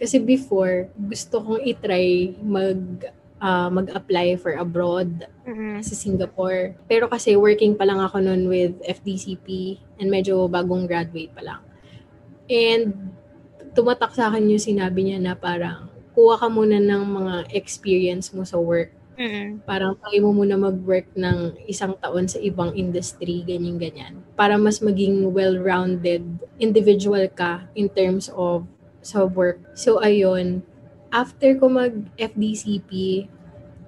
Kasi 0.00 0.16
before, 0.16 0.88
gusto 0.96 1.44
kong 1.44 1.60
itry 1.60 2.32
mag, 2.40 2.80
ah, 3.40 3.72
mag-apply 3.72 4.36
for 4.36 4.54
abroad 4.54 5.24
Mm. 5.48 5.80
sa 5.82 5.94
Singapore. 5.96 6.76
Pero 6.86 7.08
kasi 7.08 7.34
working 7.34 7.74
pa 7.74 7.88
lang 7.88 7.98
ako 7.98 8.20
noon 8.20 8.46
with 8.46 8.76
FDCP 8.84 9.80
and 9.98 10.12
medyo 10.12 10.46
bagong 10.46 10.86
graduate 10.86 11.32
pa 11.34 11.42
lang. 11.42 11.60
And 12.46 13.16
tumatak 13.72 14.14
sa 14.14 14.28
akin 14.30 14.50
yung 14.50 14.62
sinabi 14.62 15.00
niya 15.06 15.18
na 15.18 15.34
parang 15.34 15.88
kuha 16.12 16.36
ka 16.36 16.46
muna 16.46 16.78
ng 16.78 17.02
mga 17.06 17.34
experience 17.54 18.34
mo 18.34 18.42
sa 18.42 18.58
work 18.58 18.92
Mm. 19.20 19.68
parang 19.68 20.00
try 20.00 20.16
mo 20.16 20.32
muna 20.32 20.56
mag-work 20.56 21.12
ng 21.12 21.52
isang 21.68 21.92
taon 22.00 22.24
sa 22.24 22.40
ibang 22.40 22.72
industry, 22.72 23.44
ganyan-ganyan. 23.44 24.16
Para 24.32 24.56
mas 24.56 24.80
maging 24.80 25.28
well-rounded 25.36 26.24
individual 26.56 27.28
ka 27.28 27.68
in 27.76 27.92
terms 27.92 28.32
of 28.32 28.64
sa 29.04 29.28
work. 29.28 29.60
So, 29.76 30.00
ayun. 30.00 30.64
After 31.10 31.58
ko 31.58 31.66
mag-FDCP, 31.66 32.90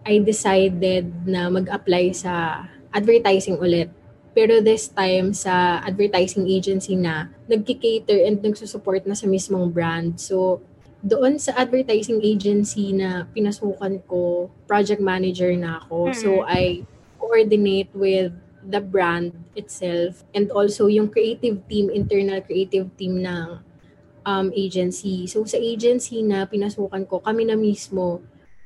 I 0.02 0.14
decided 0.18 1.06
na 1.22 1.46
mag-apply 1.46 2.10
sa 2.14 2.66
advertising 2.90 3.58
ulit. 3.62 3.90
Pero 4.32 4.58
this 4.58 4.90
time, 4.90 5.30
sa 5.36 5.78
advertising 5.84 6.48
agency 6.48 6.98
na, 6.98 7.30
nagki-cater 7.46 8.26
and 8.26 8.42
nagsusupport 8.42 9.06
na 9.06 9.14
sa 9.14 9.28
mismong 9.30 9.70
brand. 9.70 10.18
So, 10.18 10.64
doon 11.02 11.38
sa 11.38 11.52
advertising 11.58 12.22
agency 12.22 12.94
na 12.96 13.28
pinasukan 13.30 14.02
ko, 14.08 14.48
project 14.66 15.02
manager 15.02 15.52
na 15.54 15.84
ako. 15.84 16.10
Mm-hmm. 16.10 16.22
So, 16.22 16.30
I 16.48 16.82
coordinate 17.20 17.92
with 17.94 18.32
the 18.62 18.80
brand 18.80 19.34
itself 19.58 20.22
and 20.34 20.50
also 20.54 20.86
yung 20.86 21.10
creative 21.10 21.66
team, 21.66 21.90
internal 21.90 22.40
creative 22.40 22.88
team 22.94 23.22
ng 23.22 23.58
um, 24.24 24.50
agency. 24.54 25.26
So 25.26 25.44
sa 25.44 25.58
agency 25.58 26.22
na 26.22 26.46
pinasukan 26.46 27.06
ko, 27.06 27.22
kami 27.22 27.46
na 27.48 27.58
mismo 27.58 28.22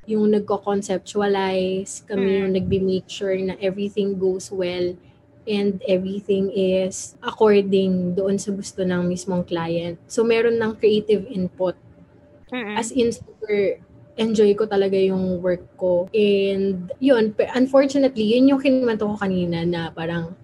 yung 0.06 0.30
nagko-conceptualize, 0.30 2.06
kami 2.06 2.26
mm. 2.26 2.38
yung 2.46 2.52
nagbi-make 2.54 3.08
sure 3.10 3.34
na 3.34 3.58
everything 3.58 4.14
goes 4.14 4.54
well 4.54 4.94
and 5.46 5.82
everything 5.86 6.50
is 6.54 7.18
according 7.22 8.14
doon 8.14 8.38
sa 8.38 8.54
gusto 8.54 8.86
ng 8.86 9.02
mismong 9.06 9.46
client. 9.46 9.98
So 10.06 10.22
meron 10.22 10.58
ng 10.62 10.78
creative 10.78 11.26
input. 11.26 11.75
Mm-mm. 12.50 12.78
As 12.78 12.94
in 12.94 13.10
super 13.10 13.82
enjoy 14.16 14.56
ko 14.56 14.64
talaga 14.64 14.96
yung 14.96 15.44
work 15.44 15.62
ko. 15.76 16.08
And 16.10 16.88
yun, 16.98 17.36
unfortunately, 17.36 18.32
yun 18.34 18.48
yung 18.54 18.60
kinimento 18.62 19.04
ko 19.04 19.14
kanina 19.18 19.62
na 19.62 19.92
parang 19.92 20.34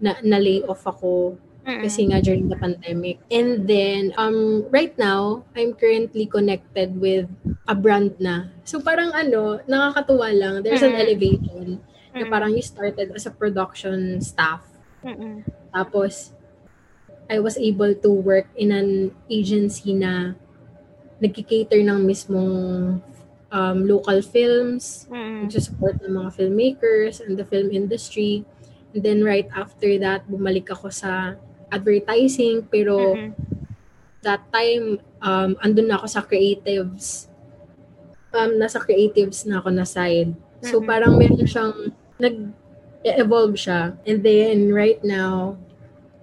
na, 0.00 0.16
na-lay 0.24 0.64
off 0.64 0.88
ako 0.88 1.36
Kasi 1.64 2.08
nga 2.08 2.18
during 2.24 2.48
the 2.48 2.56
pandemic. 2.56 3.20
And 3.30 3.68
then, 3.68 4.16
um, 4.16 4.66
right 4.72 4.96
now, 4.96 5.44
I'm 5.54 5.76
currently 5.76 6.26
connected 6.26 6.96
with 6.98 7.28
a 7.68 7.76
brand 7.76 8.16
na. 8.18 8.50
So 8.64 8.80
parang 8.80 9.12
ano, 9.12 9.60
nakakatuwa 9.68 10.28
lang. 10.34 10.54
There's 10.64 10.82
an 10.82 10.96
elevation 10.96 11.78
Mm-mm. 11.78 12.16
na 12.16 12.24
parang 12.26 12.56
you 12.56 12.64
started 12.64 13.12
as 13.14 13.28
a 13.28 13.32
production 13.34 14.18
staff. 14.24 14.64
Mm-mm. 15.04 15.46
Tapos, 15.70 16.32
I 17.30 17.38
was 17.38 17.54
able 17.54 17.94
to 17.94 18.10
work 18.10 18.50
in 18.58 18.74
an 18.74 19.14
agency 19.30 19.94
na 19.94 20.34
nagki-cater 21.22 21.78
ng 21.84 22.02
mismong 22.02 22.98
um, 23.52 23.78
local 23.86 24.18
films, 24.24 25.06
mm-hmm. 25.06 25.46
nagsusupport 25.46 26.02
ng 26.02 26.16
mga 26.16 26.30
filmmakers 26.34 27.20
and 27.22 27.38
the 27.38 27.46
film 27.46 27.70
industry. 27.70 28.42
And 28.90 29.06
then 29.06 29.22
right 29.22 29.46
after 29.54 29.94
that, 30.02 30.26
bumalik 30.26 30.72
ako 30.74 30.90
sa 30.90 31.38
advertising, 31.70 32.66
pero 32.66 33.16
mm-hmm. 33.16 33.32
that 34.22 34.42
time, 34.52 35.00
um, 35.22 35.56
andun 35.64 35.88
na 35.88 35.96
ako 35.96 36.06
sa 36.06 36.22
creatives. 36.22 37.30
Um, 38.30 38.60
nasa 38.60 38.78
creatives 38.78 39.42
na 39.46 39.58
ako 39.58 39.70
na 39.74 39.86
side. 39.86 40.34
So 40.62 40.78
mm-hmm. 40.78 40.90
parang 40.90 41.12
meron 41.16 41.46
siyang, 41.46 41.94
nag-evolve 42.20 43.56
siya. 43.56 43.96
And 44.04 44.20
then 44.22 44.70
right 44.70 45.00
now, 45.02 45.56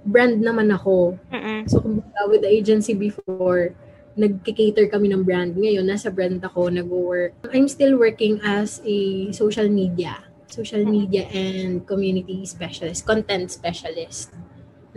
brand 0.05 0.39
naman 0.39 0.71
ako. 0.71 1.17
Mm-hmm. 1.33 1.67
So 1.67 1.81
kumbaga 1.81 2.21
with 2.29 2.45
the 2.45 2.51
agency 2.51 2.93
before, 2.93 3.73
nag-cater 4.17 4.89
kami 4.89 5.13
ng 5.13 5.21
brand. 5.21 5.53
Ngayon, 5.53 5.85
nasa 5.85 6.09
brand 6.09 6.41
ako, 6.41 6.73
nag-work. 6.73 7.37
I'm 7.53 7.69
still 7.69 7.97
working 8.01 8.41
as 8.41 8.81
a 8.81 9.29
social 9.29 9.69
media, 9.69 10.25
social 10.49 10.81
media 10.81 11.29
and 11.29 11.85
community 11.85 12.41
specialist, 12.49 13.05
content 13.05 13.53
specialist 13.53 14.33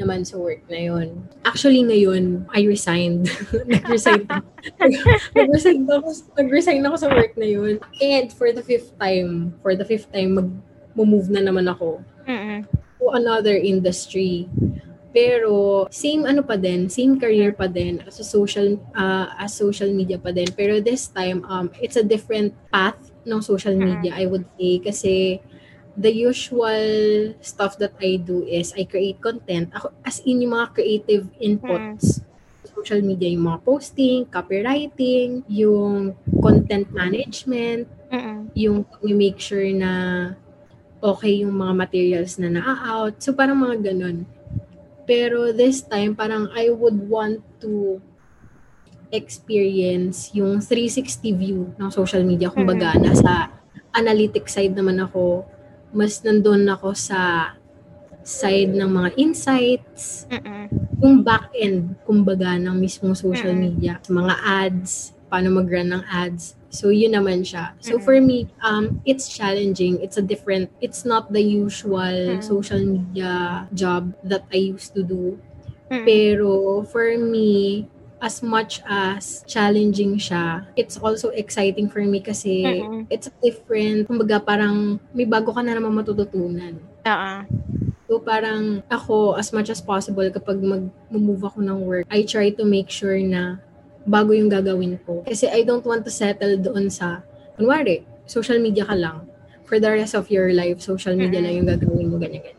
naman 0.00 0.24
sa 0.24 0.40
work 0.40 0.64
na 0.72 0.80
yon. 0.80 1.20
Actually, 1.44 1.84
ngayon, 1.84 2.48
I 2.48 2.64
resigned. 2.64 3.28
nag-resign 3.68 4.24
nag-resign 5.36 5.84
ako, 5.84 6.08
nag-resign 6.40 6.82
ako 6.88 6.96
sa 6.96 7.08
work 7.12 7.36
na 7.36 7.44
yun. 7.44 7.76
And 8.00 8.32
for 8.32 8.50
the 8.56 8.64
fifth 8.64 8.96
time, 8.96 9.52
for 9.60 9.76
the 9.76 9.84
fifth 9.84 10.08
time, 10.08 10.40
mag-move 10.96 11.28
na 11.28 11.44
naman 11.44 11.68
ako 11.68 12.00
mm-hmm. 12.24 12.64
to 12.98 13.04
another 13.12 13.54
industry. 13.54 14.48
Pero 15.10 15.84
same 15.90 16.22
ano 16.22 16.40
pa 16.46 16.54
din, 16.54 16.86
same 16.86 17.18
career 17.18 17.50
pa 17.52 17.66
din 17.66 17.98
as 18.06 18.22
a 18.22 18.26
social 18.26 18.78
uh, 18.94 19.26
as 19.36 19.52
social 19.52 19.90
media 19.90 20.16
pa 20.16 20.30
din. 20.30 20.46
Pero 20.54 20.78
this 20.78 21.10
time 21.10 21.42
um 21.50 21.68
it's 21.82 21.98
a 21.98 22.06
different 22.06 22.54
path 22.70 23.10
ng 23.26 23.42
social 23.42 23.74
media 23.74 24.14
I 24.14 24.30
would 24.30 24.46
say 24.54 24.78
kasi 24.78 25.42
the 25.96 26.12
usual 26.12 27.34
stuff 27.40 27.78
that 27.78 27.94
I 28.00 28.16
do 28.22 28.46
is 28.46 28.74
I 28.76 28.84
create 28.84 29.20
content. 29.20 29.74
Ako, 29.74 29.92
as 30.04 30.22
in 30.22 30.42
yung 30.42 30.54
mga 30.54 30.74
creative 30.74 31.24
inputs. 31.42 32.22
Social 32.70 33.04
media, 33.04 33.28
yung 33.28 33.44
mga 33.44 33.60
posting, 33.60 34.24
copywriting, 34.30 35.44
yung 35.50 36.16
content 36.40 36.88
management, 36.88 37.84
Mm-mm. 38.08 38.48
yung 38.56 38.88
make 39.04 39.36
sure 39.36 39.68
na 39.76 39.92
okay 41.00 41.44
yung 41.44 41.56
mga 41.56 41.74
materials 41.76 42.36
na 42.40 42.48
na-out. 42.52 43.20
So 43.20 43.32
parang 43.32 43.60
mga 43.60 43.92
ganun. 43.92 44.24
Pero 45.08 45.50
this 45.50 45.82
time, 45.82 46.14
parang 46.14 46.48
I 46.54 46.70
would 46.70 46.96
want 47.08 47.42
to 47.64 48.00
experience 49.10 50.30
yung 50.30 50.62
360 50.62 51.34
view 51.34 51.58
ng 51.74 51.90
social 51.90 52.22
media. 52.22 52.48
Kumbaga, 52.48 52.94
mm-hmm. 52.94 53.10
nasa 53.10 53.50
analytic 53.96 54.46
side 54.46 54.76
naman 54.76 55.02
ako. 55.02 55.44
Mas 55.90 56.22
nandun 56.22 56.66
ako 56.70 56.94
sa 56.94 57.52
side 58.22 58.72
ng 58.76 58.90
mga 58.90 59.10
insights. 59.16 60.28
Mm-mm. 60.30 60.68
Yung 61.00 61.24
back-end, 61.24 61.96
kumbaga, 62.04 62.56
ng 62.60 62.76
mismong 62.76 63.16
social 63.16 63.52
Mm-mm. 63.52 63.80
media. 63.80 63.98
Mga 64.06 64.34
ads, 64.44 65.16
paano 65.32 65.50
mag-run 65.56 65.90
ng 65.94 66.04
ads. 66.06 66.54
So, 66.70 66.94
yun 66.94 67.18
naman 67.18 67.42
siya. 67.42 67.74
So, 67.82 67.98
mm-hmm. 67.98 68.06
for 68.06 68.16
me, 68.22 68.46
um, 68.62 69.02
it's 69.02 69.26
challenging. 69.26 69.98
It's 69.98 70.20
a 70.20 70.24
different, 70.24 70.70
it's 70.78 71.02
not 71.02 71.32
the 71.34 71.42
usual 71.42 72.38
mm-hmm. 72.38 72.44
social 72.44 72.78
media 72.78 73.66
job 73.74 74.14
that 74.22 74.46
I 74.54 74.70
used 74.70 74.94
to 74.94 75.02
do. 75.02 75.40
Mm-hmm. 75.90 76.06
Pero, 76.06 76.82
for 76.86 77.10
me, 77.18 77.90
as 78.20 78.44
much 78.44 78.84
as 78.84 79.42
challenging 79.48 80.20
siya, 80.20 80.68
it's 80.76 81.00
also 81.00 81.32
exciting 81.32 81.88
for 81.88 82.04
me 82.04 82.20
kasi 82.20 82.62
mm-hmm. 82.62 83.08
it's 83.08 83.32
different. 83.40 84.06
Kumbaga, 84.06 84.38
parang 84.44 85.00
may 85.16 85.24
bago 85.24 85.56
ka 85.56 85.64
na 85.64 85.72
naman 85.72 85.96
matututunan. 85.96 86.76
Oo. 87.08 87.34
So, 88.10 88.20
parang 88.20 88.84
ako, 88.90 89.38
as 89.40 89.54
much 89.54 89.70
as 89.72 89.80
possible, 89.80 90.26
kapag 90.28 90.60
mag-move 90.60 91.42
ako 91.46 91.62
ng 91.62 91.78
work, 91.86 92.04
I 92.10 92.26
try 92.26 92.50
to 92.58 92.66
make 92.66 92.90
sure 92.90 93.16
na 93.22 93.62
bago 94.02 94.34
yung 94.34 94.50
gagawin 94.50 94.98
ko. 95.06 95.22
Kasi 95.22 95.46
I 95.46 95.62
don't 95.62 95.86
want 95.86 96.02
to 96.04 96.12
settle 96.12 96.58
doon 96.58 96.90
sa, 96.90 97.22
kunwari, 97.54 98.02
social 98.26 98.58
media 98.58 98.82
ka 98.82 98.98
lang. 98.98 99.30
For 99.70 99.78
the 99.78 99.94
rest 99.94 100.18
of 100.18 100.26
your 100.26 100.50
life, 100.50 100.82
social 100.82 101.14
media 101.14 101.38
lang 101.38 101.62
yung 101.62 101.68
gagawin 101.70 102.10
mo, 102.10 102.18
ganyan-ganyan. 102.18 102.58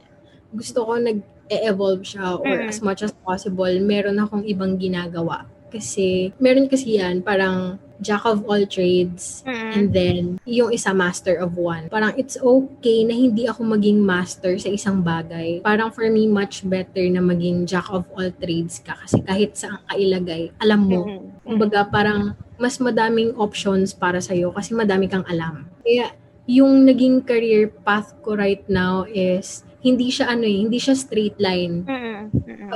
Gusto 0.56 0.88
ko 0.88 0.96
nag-evolve 0.96 2.08
siya 2.08 2.40
or 2.40 2.72
as 2.72 2.80
much 2.80 3.04
as 3.04 3.12
possible, 3.12 3.76
meron 3.84 4.24
akong 4.24 4.48
ibang 4.48 4.80
ginagawa. 4.80 5.51
Kasi, 5.72 6.36
meron 6.38 6.68
kasi 6.68 7.00
yan, 7.00 7.24
parang 7.24 7.80
jack 8.02 8.26
of 8.26 8.42
all 8.50 8.66
trades 8.66 9.46
mm-hmm. 9.46 9.72
and 9.78 9.86
then 9.94 10.24
yung 10.44 10.74
isa 10.74 10.90
master 10.92 11.38
of 11.38 11.54
one. 11.56 11.88
Parang 11.88 12.18
it's 12.18 12.36
okay 12.42 13.06
na 13.06 13.14
hindi 13.14 13.46
ako 13.46 13.78
maging 13.78 14.02
master 14.02 14.58
sa 14.58 14.74
isang 14.74 15.06
bagay. 15.06 15.62
Parang 15.62 15.94
for 15.94 16.10
me 16.10 16.26
much 16.26 16.66
better 16.66 17.06
na 17.08 17.22
maging 17.22 17.70
jack 17.70 17.88
of 17.94 18.04
all 18.18 18.30
trades 18.42 18.82
ka 18.82 18.98
kasi 19.06 19.22
kahit 19.22 19.54
saan 19.54 19.80
ka 19.86 19.94
ilagay, 19.96 20.50
alam 20.58 20.82
mo. 20.90 21.06
Mm-hmm. 21.06 21.46
Kumbaga 21.46 21.86
parang 21.88 22.34
mas 22.58 22.82
madaming 22.82 23.38
options 23.38 23.94
para 23.94 24.18
sa 24.18 24.34
iyo 24.34 24.50
kasi 24.52 24.74
madami 24.74 25.06
kang 25.06 25.26
alam. 25.30 25.70
Kaya 25.86 26.12
yung 26.50 26.90
naging 26.90 27.22
career 27.22 27.70
path 27.86 28.18
ko 28.26 28.34
right 28.34 28.66
now 28.66 29.06
is 29.06 29.62
hindi 29.82 30.08
siya 30.14 30.30
ano 30.30 30.46
eh, 30.46 30.58
hindi 30.62 30.78
siya 30.78 30.94
straight 30.94 31.38
line. 31.42 31.86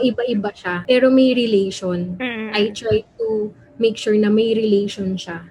Iba-iba 0.01 0.50
siya. 0.51 0.83
Pero 0.89 1.13
may 1.13 1.38
relation. 1.38 2.17
Mm-mm. 2.17 2.50
I 2.51 2.74
try 2.74 3.05
to 3.21 3.53
make 3.77 3.95
sure 3.95 4.17
na 4.17 4.33
may 4.33 4.57
relation 4.57 5.13
siya 5.15 5.45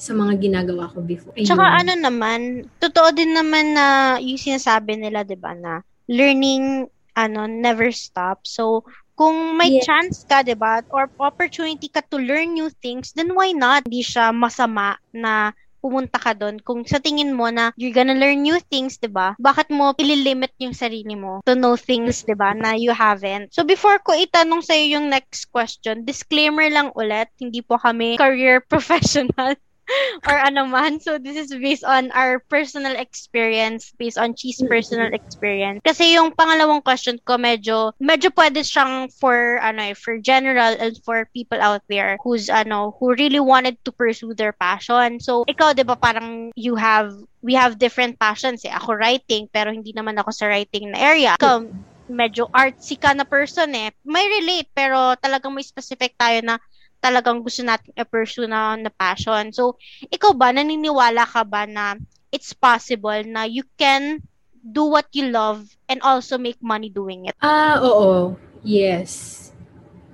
sa 0.00 0.12
mga 0.12 0.40
ginagawa 0.40 0.90
ko 0.90 1.04
before. 1.04 1.36
Ayun. 1.36 1.48
Tsaka 1.48 1.64
ano 1.64 1.92
naman, 1.96 2.66
totoo 2.82 3.14
din 3.14 3.32
naman 3.36 3.76
na 3.76 4.16
yung 4.18 4.40
sinasabi 4.40 4.98
nila, 4.98 5.22
di 5.22 5.38
ba, 5.38 5.54
na 5.54 5.80
learning 6.10 6.88
ano 7.14 7.46
never 7.46 7.88
stop. 7.94 8.42
So, 8.44 8.82
kung 9.14 9.54
may 9.54 9.78
yes. 9.78 9.86
chance 9.86 10.16
ka, 10.26 10.42
'di 10.42 10.58
ba, 10.58 10.82
or 10.90 11.06
opportunity 11.22 11.86
ka 11.86 12.02
to 12.10 12.18
learn 12.18 12.58
new 12.58 12.66
things, 12.82 13.14
then 13.14 13.30
why 13.32 13.54
not? 13.54 13.86
Hindi 13.86 14.02
siya 14.02 14.34
masama 14.34 14.98
na 15.14 15.54
pumunta 15.84 16.16
ka 16.16 16.32
doon, 16.32 16.56
kung 16.64 16.88
sa 16.88 16.96
tingin 16.96 17.36
mo 17.36 17.52
na 17.52 17.76
you're 17.76 17.92
gonna 17.92 18.16
learn 18.16 18.40
new 18.40 18.56
things, 18.72 18.96
'di 18.96 19.12
ba? 19.12 19.36
Bakit 19.36 19.68
mo 19.68 19.92
ililimit 20.00 20.56
yung 20.56 20.72
sarili 20.72 21.12
mo 21.12 21.44
to 21.44 21.52
know 21.52 21.76
things, 21.76 22.24
'di 22.24 22.32
ba, 22.32 22.56
na 22.56 22.72
you 22.72 22.96
haven't? 22.96 23.52
So 23.52 23.68
before 23.68 24.00
ko 24.00 24.16
itanong 24.16 24.64
sa 24.64 24.72
iyo 24.72 24.96
yung 24.96 25.12
next 25.12 25.52
question, 25.52 26.08
disclaimer 26.08 26.72
lang 26.72 26.88
ulit, 26.96 27.28
hindi 27.36 27.60
po 27.60 27.76
kami 27.76 28.16
career 28.16 28.64
professional. 28.72 29.60
or 30.28 30.36
ano 30.36 30.66
man. 30.66 31.00
So, 31.00 31.18
this 31.18 31.36
is 31.36 31.52
based 31.52 31.84
on 31.84 32.10
our 32.12 32.38
personal 32.38 32.96
experience, 32.96 33.92
based 33.98 34.18
on 34.18 34.34
Cheese 34.34 34.62
personal 34.64 35.12
experience. 35.12 35.80
Kasi 35.84 36.14
yung 36.14 36.32
pangalawang 36.32 36.84
question 36.84 37.20
ko, 37.24 37.36
medyo, 37.36 37.92
medyo 38.00 38.32
pwede 38.34 38.64
siyang 38.64 39.12
for, 39.12 39.60
ano 39.60 39.92
eh, 39.92 39.96
for 39.96 40.18
general 40.18 40.76
and 40.78 40.96
for 41.04 41.28
people 41.34 41.60
out 41.60 41.82
there 41.88 42.16
who's, 42.22 42.48
ano, 42.48 42.96
who 42.98 43.12
really 43.14 43.40
wanted 43.40 43.76
to 43.84 43.92
pursue 43.92 44.34
their 44.34 44.52
passion. 44.52 45.20
So, 45.20 45.44
ikaw, 45.48 45.76
di 45.76 45.84
ba, 45.84 45.96
parang 45.96 46.52
you 46.56 46.76
have, 46.76 47.12
we 47.42 47.54
have 47.54 47.78
different 47.78 48.18
passions 48.18 48.64
eh. 48.64 48.72
Ako 48.72 48.96
writing, 48.96 49.48
pero 49.52 49.70
hindi 49.70 49.92
naman 49.92 50.16
ako 50.16 50.32
sa 50.32 50.48
writing 50.48 50.92
na 50.92 50.98
area. 50.98 51.32
Ikaw, 51.36 51.68
medyo 52.08 52.48
artsy 52.52 53.00
ka 53.00 53.16
na 53.16 53.24
person 53.24 53.72
eh. 53.72 53.92
May 54.04 54.24
relate, 54.40 54.68
pero 54.76 55.16
talagang 55.16 55.56
may 55.56 55.64
specific 55.64 56.16
tayo 56.20 56.40
na 56.44 56.60
talagang 57.04 57.44
gusto 57.44 57.60
natin 57.60 57.92
i-pursue 57.92 58.48
na, 58.48 58.80
na 58.80 58.88
passion. 58.88 59.52
So, 59.52 59.76
ikaw 60.08 60.32
ba, 60.32 60.56
naniniwala 60.56 61.28
ka 61.28 61.44
ba 61.44 61.68
na 61.68 62.00
it's 62.32 62.56
possible 62.56 63.20
na 63.28 63.44
you 63.44 63.68
can 63.76 64.24
do 64.64 64.88
what 64.88 65.04
you 65.12 65.28
love 65.28 65.68
and 65.92 66.00
also 66.00 66.40
make 66.40 66.56
money 66.64 66.88
doing 66.88 67.28
it? 67.28 67.36
Ah, 67.44 67.76
oo. 67.84 68.32
Yes. 68.64 69.52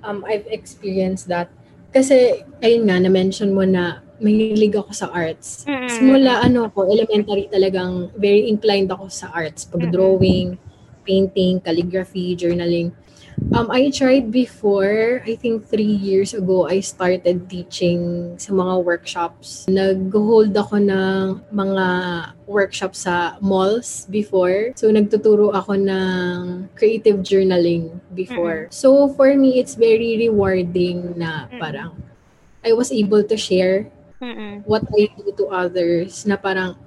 Um, 0.03 0.27
I've 0.27 0.43
experienced 0.51 1.31
that. 1.31 1.47
Kasi, 1.95 2.43
ayun 2.59 2.91
nga, 2.91 2.99
na-mention 2.99 3.55
mo 3.55 3.63
na 3.63 4.03
mahilig 4.19 4.75
ako 4.75 4.91
sa 4.91 5.07
arts. 5.15 5.63
Mm-hmm. 5.63 5.89
Simula 5.89 6.43
ano 6.43 6.67
ako, 6.67 6.91
elementary 6.91 7.47
talagang 7.47 8.11
very 8.19 8.51
inclined 8.51 8.91
ako 8.91 9.07
sa 9.07 9.31
arts. 9.31 9.65
Pag-drawing, 9.65 10.59
mm-hmm. 10.59 11.03
painting, 11.07 11.57
calligraphy, 11.63 12.35
journaling. 12.37 12.91
Um, 13.49 13.73
I 13.73 13.89
tried 13.89 14.31
before, 14.31 15.25
I 15.25 15.35
think 15.35 15.65
three 15.65 15.97
years 15.97 16.33
ago, 16.33 16.69
I 16.69 16.79
started 16.79 17.49
teaching 17.49 18.37
sa 18.37 18.53
mga 18.53 18.85
workshops. 18.85 19.65
Nag-hold 19.65 20.53
ako 20.53 20.77
ng 20.77 21.41
mga 21.49 21.87
workshops 22.45 23.09
sa 23.09 23.41
malls 23.41 24.05
before. 24.13 24.77
So, 24.77 24.93
nagtuturo 24.93 25.57
ako 25.57 25.73
ng 25.73 26.69
creative 26.77 27.25
journaling 27.25 27.99
before. 28.13 28.69
Mm-hmm. 28.69 28.77
So, 28.77 29.09
for 29.17 29.33
me, 29.33 29.57
it's 29.57 29.73
very 29.73 30.21
rewarding 30.21 31.17
na 31.17 31.49
parang 31.57 31.97
I 32.61 32.77
was 32.77 32.93
able 32.93 33.25
to 33.25 33.35
share 33.35 33.89
mm-hmm. 34.21 34.61
what 34.69 34.85
I 34.93 35.09
do 35.17 35.33
to 35.41 35.45
others 35.49 36.29
na 36.29 36.37
parang 36.37 36.77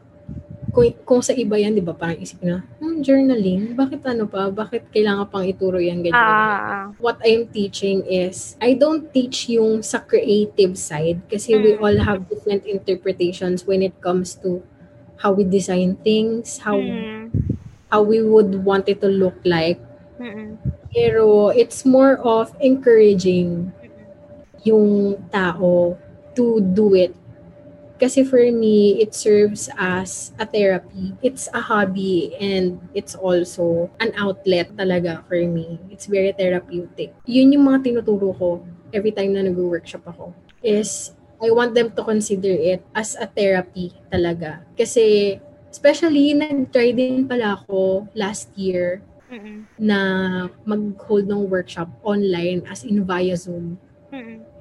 kung, 0.75 0.91
kung 1.07 1.23
sa 1.23 1.31
iba 1.31 1.55
yan, 1.55 1.79
di 1.79 1.81
ba, 1.81 1.95
parang 1.95 2.19
isip 2.19 2.43
na, 2.43 2.67
hmm, 2.83 2.99
journaling, 3.07 3.79
bakit 3.79 4.03
ano 4.03 4.27
pa, 4.27 4.51
bakit 4.51 4.91
kailangan 4.91 5.31
pang 5.31 5.47
ituro 5.47 5.79
yan, 5.79 6.03
ganyan. 6.03 6.19
Ah. 6.19 6.91
What 6.99 7.23
I'm 7.23 7.47
teaching 7.47 8.03
is, 8.11 8.59
I 8.59 8.75
don't 8.75 9.07
teach 9.15 9.47
yung 9.47 9.87
sa 9.87 10.03
creative 10.03 10.75
side 10.75 11.23
kasi 11.31 11.55
mm. 11.55 11.63
we 11.63 11.71
all 11.79 11.99
have 12.03 12.27
different 12.27 12.67
interpretations 12.67 13.63
when 13.63 13.87
it 13.87 13.95
comes 14.03 14.35
to 14.43 14.67
how 15.23 15.31
we 15.31 15.47
design 15.47 15.95
things, 16.03 16.59
how 16.59 16.77
mm. 16.77 17.31
how 17.95 18.03
we 18.03 18.19
would 18.19 18.67
want 18.67 18.91
it 18.91 18.99
to 18.99 19.09
look 19.09 19.39
like. 19.47 19.79
Mm-mm. 20.19 20.59
Pero 20.91 21.55
it's 21.55 21.87
more 21.87 22.19
of 22.19 22.51
encouraging 22.59 23.71
yung 24.67 25.15
tao 25.31 25.95
to 26.35 26.59
do 26.75 26.99
it 26.99 27.15
kasi 27.99 28.27
for 28.27 28.43
me, 28.51 28.99
it 29.01 29.15
serves 29.15 29.71
as 29.79 30.35
a 30.39 30.47
therapy. 30.47 31.15
It's 31.23 31.47
a 31.55 31.61
hobby 31.63 32.35
and 32.41 32.83
it's 32.95 33.15
also 33.15 33.91
an 34.01 34.13
outlet 34.19 34.75
talaga 34.75 35.23
for 35.27 35.39
me. 35.47 35.79
It's 35.91 36.07
very 36.07 36.35
therapeutic. 36.35 37.15
Yun 37.27 37.55
yung 37.55 37.65
mga 37.71 37.91
tinuturo 37.91 38.35
ko 38.35 38.49
every 38.91 39.15
time 39.15 39.35
na 39.35 39.47
nag-workshop 39.47 40.07
ako. 40.11 40.35
Is 40.65 41.15
I 41.43 41.51
want 41.51 41.75
them 41.75 41.93
to 41.93 42.03
consider 42.03 42.51
it 42.51 42.83
as 42.95 43.15
a 43.19 43.27
therapy 43.27 43.93
talaga. 44.09 44.65
Kasi 44.79 45.37
especially 45.71 46.35
nag-try 46.35 46.95
din 46.95 47.27
pala 47.27 47.59
ako 47.59 48.07
last 48.15 48.51
year 48.55 49.03
Mm-mm. 49.27 49.67
na 49.75 49.99
mag-hold 50.63 51.27
ng 51.27 51.51
workshop 51.51 51.91
online 52.07 52.63
as 52.71 52.87
in 52.87 53.03
via 53.03 53.35
Zoom. 53.35 53.77
Mm-mm. 54.15 54.54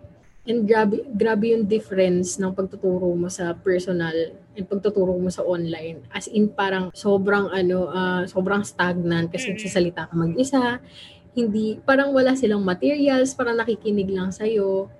And 0.43 0.67
grabe, 0.67 1.07
grabe 1.15 1.55
yung 1.55 1.63
difference 1.63 2.35
ng 2.35 2.51
pagtuturo 2.51 3.07
mo 3.15 3.31
sa 3.31 3.55
personal 3.55 4.35
and 4.59 4.67
pagtuturo 4.67 5.15
mo 5.15 5.31
sa 5.31 5.39
online. 5.39 6.03
As 6.11 6.27
in 6.27 6.51
parang 6.51 6.91
sobrang 6.91 7.47
ano, 7.47 7.87
uh, 7.87 8.27
sobrang 8.27 8.59
stagnant 8.67 9.31
kasi 9.31 9.55
nagsasalita 9.55 10.11
ka 10.11 10.13
mag-isa. 10.19 10.83
Hindi, 11.31 11.79
parang 11.87 12.11
wala 12.11 12.35
silang 12.35 12.59
materials, 12.59 13.31
parang 13.39 13.55
nakikinig 13.55 14.11
lang 14.11 14.35
sa'yo. 14.35 14.91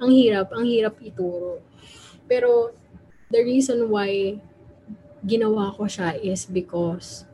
Ang 0.00 0.10
hirap, 0.16 0.48
ang 0.56 0.64
hirap 0.64 0.96
ituro. 1.04 1.60
Pero 2.24 2.72
the 3.28 3.44
reason 3.44 3.92
why 3.92 4.40
ginawa 5.20 5.76
ko 5.76 5.84
siya 5.84 6.16
is 6.16 6.48
because 6.48 7.28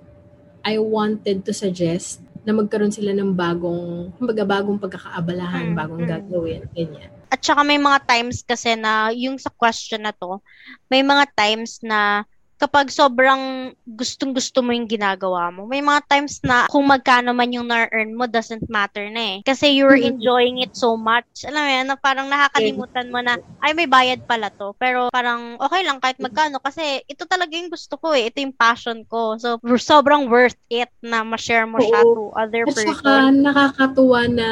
I 0.67 0.83
wanted 0.83 1.47
to 1.47 1.55
suggest 1.55 2.27
na 2.43 2.51
magkaroon 2.51 2.91
sila 2.91 3.15
ng 3.15 3.39
bagong, 3.39 4.19
kumbaga 4.19 4.43
bagong 4.43 4.83
pagkakaabalahan, 4.83 5.79
bagong 5.79 6.11
gagawin, 6.11 6.67
ganyan. 6.75 7.12
At 7.33 7.41
saka 7.41 7.65
may 7.65 7.81
mga 7.81 8.05
times 8.05 8.45
kasi 8.45 8.77
na 8.77 9.09
yung 9.17 9.41
sa 9.41 9.49
question 9.49 10.05
na 10.05 10.13
to, 10.13 10.45
may 10.93 11.01
mga 11.01 11.25
times 11.33 11.81
na 11.81 12.29
kapag 12.63 12.95
sobrang 12.95 13.75
gustong-gusto 13.91 14.63
mo 14.63 14.71
yung 14.71 14.87
ginagawa 14.87 15.51
mo, 15.51 15.67
may 15.67 15.83
mga 15.83 15.99
times 16.07 16.39
na 16.47 16.71
kung 16.71 16.87
magkano 16.87 17.35
man 17.35 17.51
yung 17.51 17.67
na-earn 17.67 18.15
mo 18.15 18.31
doesn't 18.31 18.71
matter 18.71 19.11
na 19.11 19.35
eh. 19.35 19.37
Kasi 19.43 19.75
you're 19.75 19.99
mm-hmm. 19.99 20.15
enjoying 20.15 20.63
it 20.63 20.71
so 20.79 20.95
much. 20.95 21.27
Alam 21.43 21.59
mo 21.59 21.71
yan, 21.75 21.87
na 21.91 21.99
parang 21.99 22.31
nakakalimutan 22.31 23.11
mo 23.11 23.19
na, 23.19 23.35
ay 23.67 23.75
may 23.75 23.91
bayad 23.91 24.23
pala 24.31 24.47
to. 24.55 24.79
Pero 24.79 25.11
parang 25.11 25.59
okay 25.59 25.83
lang 25.83 25.99
kahit 25.99 26.23
magkano 26.23 26.63
kasi 26.63 27.03
ito 27.11 27.27
talaga 27.27 27.51
yung 27.59 27.67
gusto 27.67 27.99
ko 27.99 28.15
eh. 28.15 28.31
Ito 28.31 28.39
yung 28.39 28.55
passion 28.55 29.03
ko. 29.11 29.35
So, 29.43 29.59
sobrang 29.83 30.31
worth 30.31 30.59
it 30.71 30.93
na 31.03 31.27
ma-share 31.27 31.67
mo 31.67 31.83
siya 31.83 32.07
to 32.07 32.31
other 32.39 32.63
At 32.63 32.79
person. 32.79 32.87
At 32.87 32.95
saka 32.95 33.13
nakakatuwa 33.35 34.21
na 34.31 34.49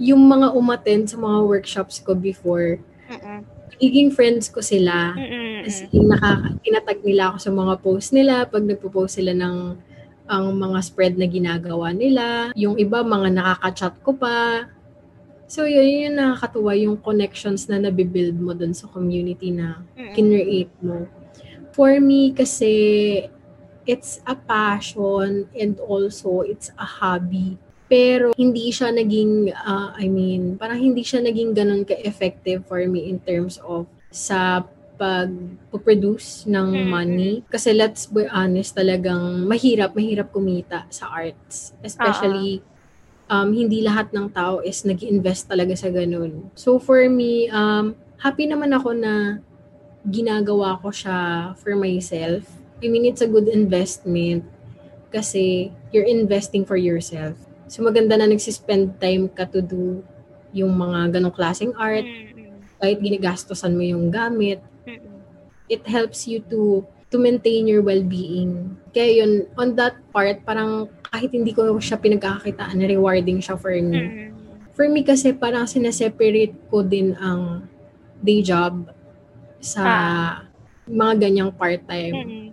yung 0.00 0.24
mga 0.24 0.56
umattend 0.56 1.12
sa 1.12 1.20
mga 1.20 1.44
workshops 1.44 2.00
ko 2.00 2.16
before, 2.16 2.80
Mm-mm. 3.12 3.44
naging 3.76 4.08
friends 4.08 4.48
ko 4.48 4.64
sila. 4.64 5.12
Mm-mm. 5.12 5.68
As 5.68 5.84
in, 5.92 6.08
nakaka- 6.08 6.56
tinatag 6.64 7.00
nila 7.04 7.30
ako 7.30 7.36
sa 7.36 7.52
mga 7.52 7.74
post 7.84 8.08
nila 8.16 8.48
pag 8.48 8.64
nagpo-post 8.64 9.20
sila 9.20 9.36
ng 9.36 9.76
ang 10.30 10.46
mga 10.56 10.78
spread 10.80 11.14
na 11.20 11.26
ginagawa 11.28 11.92
nila. 11.92 12.54
Yung 12.56 12.80
iba, 12.80 13.04
mga 13.04 13.28
nakaka-chat 13.34 14.00
ko 14.00 14.16
pa. 14.16 14.70
So, 15.50 15.66
yun, 15.66 15.84
yun 15.90 16.14
nakakatuwa 16.16 16.72
yung 16.78 16.96
connections 17.02 17.66
na 17.66 17.82
nabibuild 17.82 18.38
mo 18.38 18.54
dun 18.54 18.70
sa 18.70 18.86
community 18.86 19.50
na 19.50 19.82
kinreate 20.14 20.72
mo. 20.80 21.10
For 21.74 21.98
me, 21.98 22.30
kasi 22.30 23.26
it's 23.90 24.22
a 24.22 24.38
passion 24.38 25.50
and 25.50 25.82
also 25.82 26.46
it's 26.46 26.70
a 26.78 26.86
hobby 26.86 27.58
pero 27.90 28.30
hindi 28.38 28.70
siya 28.70 28.94
naging, 28.94 29.50
uh, 29.50 29.90
I 29.98 30.06
mean, 30.06 30.54
parang 30.54 30.78
hindi 30.78 31.02
siya 31.02 31.26
naging 31.26 31.58
ganun 31.58 31.82
ka-effective 31.82 32.62
for 32.70 32.78
me 32.86 33.10
in 33.10 33.18
terms 33.18 33.58
of 33.66 33.90
sa 34.14 34.62
pag-produce 34.94 36.46
ng 36.46 36.86
money. 36.86 37.42
Kasi 37.50 37.74
let's 37.74 38.06
be 38.06 38.30
honest, 38.30 38.78
talagang 38.78 39.42
mahirap, 39.42 39.98
mahirap 39.98 40.30
kumita 40.30 40.86
sa 40.86 41.10
arts. 41.10 41.74
Especially, 41.82 42.62
uh-huh. 43.26 43.42
um, 43.42 43.50
hindi 43.50 43.82
lahat 43.82 44.14
ng 44.14 44.30
tao 44.30 44.62
is 44.62 44.86
nag 44.86 45.02
invest 45.02 45.50
talaga 45.50 45.74
sa 45.74 45.90
ganun. 45.90 46.46
So 46.54 46.78
for 46.78 47.02
me, 47.10 47.50
um, 47.50 47.98
happy 48.22 48.46
naman 48.46 48.70
ako 48.70 48.94
na 48.94 49.42
ginagawa 50.06 50.78
ko 50.78 50.94
siya 50.94 51.52
for 51.58 51.74
myself. 51.74 52.46
I 52.78 52.86
mean, 52.86 53.02
it's 53.02 53.24
a 53.24 53.26
good 53.26 53.50
investment 53.50 54.46
kasi 55.10 55.74
you're 55.90 56.06
investing 56.06 56.62
for 56.62 56.78
yourself. 56.78 57.49
So 57.70 57.86
maganda 57.86 58.18
na 58.18 58.26
nagsispend 58.26 58.98
time 58.98 59.30
ka 59.30 59.46
to 59.46 59.62
do 59.62 60.02
yung 60.50 60.74
mga 60.74 61.14
ganong 61.14 61.30
klaseng 61.30 61.70
art. 61.78 62.02
Kahit 62.82 62.98
ginigastosan 62.98 63.78
mo 63.78 63.86
yung 63.86 64.10
gamit. 64.10 64.58
It 65.70 65.86
helps 65.86 66.26
you 66.26 66.42
to 66.50 66.82
to 67.14 67.16
maintain 67.18 67.70
your 67.70 67.82
well-being. 67.82 68.74
Kaya 68.90 69.22
yun, 69.22 69.46
on 69.54 69.78
that 69.78 69.98
part, 70.10 70.42
parang 70.42 70.90
kahit 71.10 71.30
hindi 71.30 71.54
ko 71.54 71.78
siya 71.78 71.98
pinagkakakitaan, 71.98 72.78
rewarding 72.82 73.38
siya 73.38 73.54
for 73.54 73.74
me. 73.74 74.30
For 74.74 74.86
me 74.86 75.02
kasi 75.06 75.34
parang 75.34 75.66
sineseparate 75.66 76.54
ko 76.70 76.82
din 76.82 77.14
ang 77.18 77.66
day 78.18 78.42
job 78.42 78.90
sa 79.62 79.82
ah. 79.82 80.30
mga 80.86 81.30
ganyang 81.30 81.50
part-time. 81.54 82.14
Mm-hmm. 82.14 82.48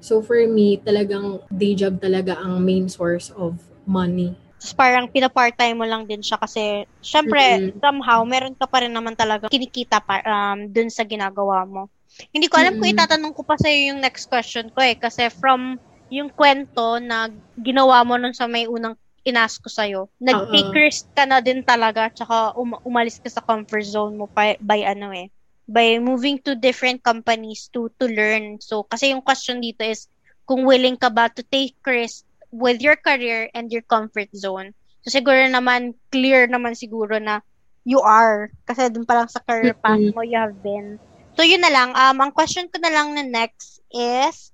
So 0.00 0.20
for 0.20 0.40
me, 0.44 0.76
talagang 0.80 1.44
day 1.48 1.72
job 1.72 2.00
talaga 2.00 2.36
ang 2.36 2.60
main 2.60 2.88
source 2.92 3.32
of 3.32 3.56
money. 3.86 4.34
Tapos 4.56 4.74
parang 4.74 5.06
pina-part-time 5.06 5.76
mo 5.76 5.86
lang 5.86 6.08
din 6.10 6.24
siya 6.24 6.40
kasi 6.40 6.88
syempre 7.04 7.38
mm-hmm. 7.38 7.78
somehow 7.78 8.24
meron 8.26 8.56
ka 8.56 8.66
pa 8.66 8.82
rin 8.82 8.90
naman 8.90 9.14
talaga 9.14 9.46
kinikita 9.46 10.02
pa 10.02 10.20
um, 10.26 10.66
dun 10.66 10.90
sa 10.90 11.06
ginagawa 11.06 11.62
mo. 11.62 11.86
Hindi 12.32 12.48
ko 12.48 12.58
alam 12.58 12.76
mm-hmm. 12.76 12.82
kung 12.82 12.94
itatanong 12.96 13.32
ko 13.36 13.42
pa 13.44 13.54
sa 13.60 13.68
yung 13.70 14.00
next 14.00 14.26
question 14.26 14.72
ko 14.72 14.80
eh 14.80 14.96
kasi 14.96 15.28
from 15.28 15.78
yung 16.10 16.30
kwento 16.32 16.98
na 17.02 17.30
ginawa 17.60 18.02
mo 18.06 18.16
nun 18.16 18.34
sa 18.34 18.46
may 18.50 18.66
unang 18.66 18.96
inask 19.26 19.58
ko 19.58 19.66
sa'yo, 19.66 20.00
nag-take 20.22 20.70
risk 20.70 21.10
ka 21.10 21.26
na 21.26 21.42
din 21.42 21.66
talaga 21.66 22.06
tsaka 22.14 22.54
um- 22.54 22.78
umalis 22.86 23.18
ka 23.18 23.26
sa 23.26 23.42
comfort 23.42 23.82
zone 23.82 24.14
mo 24.14 24.30
pa, 24.30 24.54
by 24.62 24.86
ano 24.86 25.10
eh, 25.10 25.26
by 25.66 25.98
moving 25.98 26.38
to 26.38 26.54
different 26.54 27.02
companies 27.02 27.66
to 27.74 27.90
to 27.98 28.06
learn. 28.06 28.62
So 28.62 28.86
kasi 28.86 29.10
yung 29.10 29.26
question 29.26 29.58
dito 29.58 29.82
is 29.82 30.06
kung 30.46 30.62
willing 30.62 30.94
ka 30.94 31.10
ba 31.10 31.26
to 31.26 31.42
take 31.42 31.74
risk 31.82 32.22
with 32.50 32.82
your 32.82 32.96
career 32.96 33.50
and 33.54 33.70
your 33.70 33.82
comfort 33.86 34.30
zone. 34.34 34.74
So 35.06 35.14
siguro 35.14 35.46
naman 35.46 35.94
clear 36.10 36.50
naman 36.50 36.74
siguro 36.74 37.18
na 37.22 37.40
you 37.86 38.02
are 38.02 38.50
kasi 38.66 38.90
dun 38.90 39.06
pa 39.06 39.22
lang 39.22 39.30
sa 39.30 39.42
career 39.46 39.74
path 39.78 40.02
mo 40.14 40.22
you 40.26 40.38
have 40.38 40.58
been. 40.62 40.98
So 41.38 41.46
yun 41.46 41.62
na 41.62 41.70
lang. 41.70 41.94
Um 41.94 42.18
ang 42.18 42.32
question 42.34 42.66
ko 42.66 42.82
na 42.82 42.90
lang 42.90 43.14
na 43.14 43.22
next 43.22 43.78
is 43.94 44.50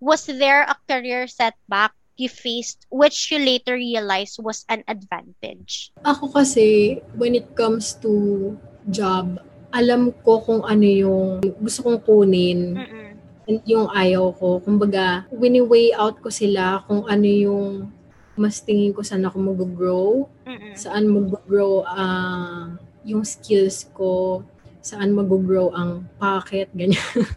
was 0.00 0.24
there 0.24 0.64
a 0.64 0.76
career 0.88 1.28
setback 1.28 1.92
you 2.16 2.30
faced 2.30 2.86
which 2.90 3.30
you 3.30 3.38
later 3.42 3.74
realized 3.74 4.38
was 4.38 4.64
an 4.70 4.86
advantage? 4.86 5.90
Ako 6.06 6.30
kasi, 6.30 7.00
when 7.18 7.34
it 7.34 7.54
comes 7.58 7.98
to 7.98 8.54
job, 8.90 9.42
alam 9.74 10.14
ko 10.22 10.38
kung 10.38 10.62
ano 10.62 10.86
yung 10.86 11.42
gusto 11.58 11.82
kong 11.82 12.00
kunin 12.06 12.78
Mm-mm. 12.78 13.03
And 13.44 13.60
yung 13.68 13.88
ayaw 13.92 14.32
ko. 14.36 14.60
Kumbaga, 14.60 15.28
wini-weigh 15.32 15.92
out 15.96 16.20
ko 16.20 16.32
sila 16.32 16.84
kung 16.88 17.04
ano 17.04 17.28
yung 17.28 17.92
mas 18.34 18.58
tingin 18.64 18.90
ko 18.90 19.06
saan 19.06 19.22
ako 19.22 19.36
mag-grow, 19.38 20.26
Mm-mm. 20.42 20.74
saan 20.74 21.06
mag-grow 21.06 21.86
ang 21.86 22.82
yung 23.06 23.22
skills 23.22 23.86
ko, 23.94 24.42
saan 24.82 25.14
mag-grow 25.14 25.70
ang 25.70 26.08
pocket, 26.18 26.66
ganyan. 26.74 26.98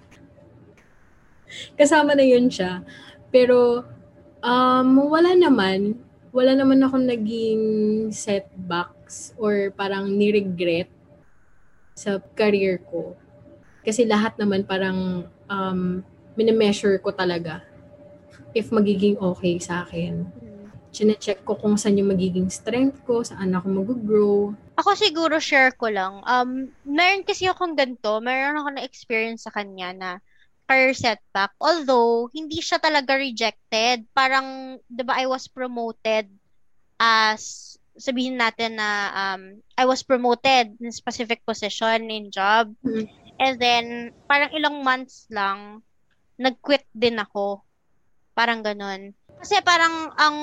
Kasama 1.80 2.18
na 2.18 2.26
yun 2.26 2.50
siya. 2.50 2.82
Pero, 3.30 3.86
um, 4.42 4.90
wala 5.06 5.38
naman, 5.38 6.02
wala 6.32 6.56
naman 6.56 6.82
ako 6.82 7.04
naging 7.04 7.62
setbacks 8.10 9.36
or 9.38 9.70
parang 9.76 10.18
ni-regret 10.18 10.90
sa 11.94 12.18
career 12.34 12.82
ko. 12.90 13.14
Kasi 13.88 14.04
lahat 14.04 14.36
naman 14.36 14.68
parang 14.68 15.24
um, 15.48 16.04
minimeasure 16.36 17.00
ko 17.00 17.16
talaga 17.16 17.64
if 18.52 18.68
magiging 18.68 19.16
okay 19.16 19.56
sa 19.64 19.88
akin. 19.88 20.28
Chine-check 20.92 21.48
ko 21.48 21.56
kung 21.56 21.80
saan 21.80 21.96
yung 21.96 22.12
magiging 22.12 22.52
strength 22.52 23.00
ko, 23.08 23.24
saan 23.24 23.56
ako 23.56 23.66
mag-grow. 23.72 24.52
Ako 24.76 24.92
siguro 24.92 25.40
share 25.40 25.72
ko 25.80 25.88
lang. 25.88 26.20
Um, 26.28 26.68
meron 26.84 27.24
kasi 27.24 27.48
akong 27.48 27.80
ganito, 27.80 28.20
meron 28.20 28.60
ako 28.60 28.70
na-experience 28.76 29.48
sa 29.48 29.56
kanya 29.56 29.96
na 29.96 30.10
career 30.68 30.92
setback. 30.92 31.56
Although, 31.64 32.28
hindi 32.36 32.60
siya 32.60 32.84
talaga 32.84 33.16
rejected. 33.16 34.04
Parang, 34.12 34.80
di 34.84 35.04
ba, 35.08 35.16
I 35.16 35.32
was 35.32 35.48
promoted 35.48 36.28
as, 37.00 37.76
sabihin 37.96 38.36
natin 38.36 38.76
na 38.76 38.90
um, 39.16 39.64
I 39.80 39.88
was 39.88 40.04
promoted 40.04 40.76
in 40.76 40.92
specific 40.92 41.46
position 41.48 42.12
in 42.12 42.34
job. 42.34 42.74
Mhm. 42.84 43.27
And 43.38 43.62
then, 43.62 44.14
parang 44.26 44.52
ilang 44.54 44.82
months 44.82 45.30
lang, 45.30 45.86
nag-quit 46.38 46.86
din 46.94 47.22
ako. 47.22 47.62
Parang 48.34 48.62
ganun. 48.62 49.14
Kasi 49.38 49.62
parang 49.62 50.14
ang 50.18 50.38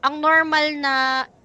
ang 0.00 0.14
normal 0.18 0.66
na 0.80 0.94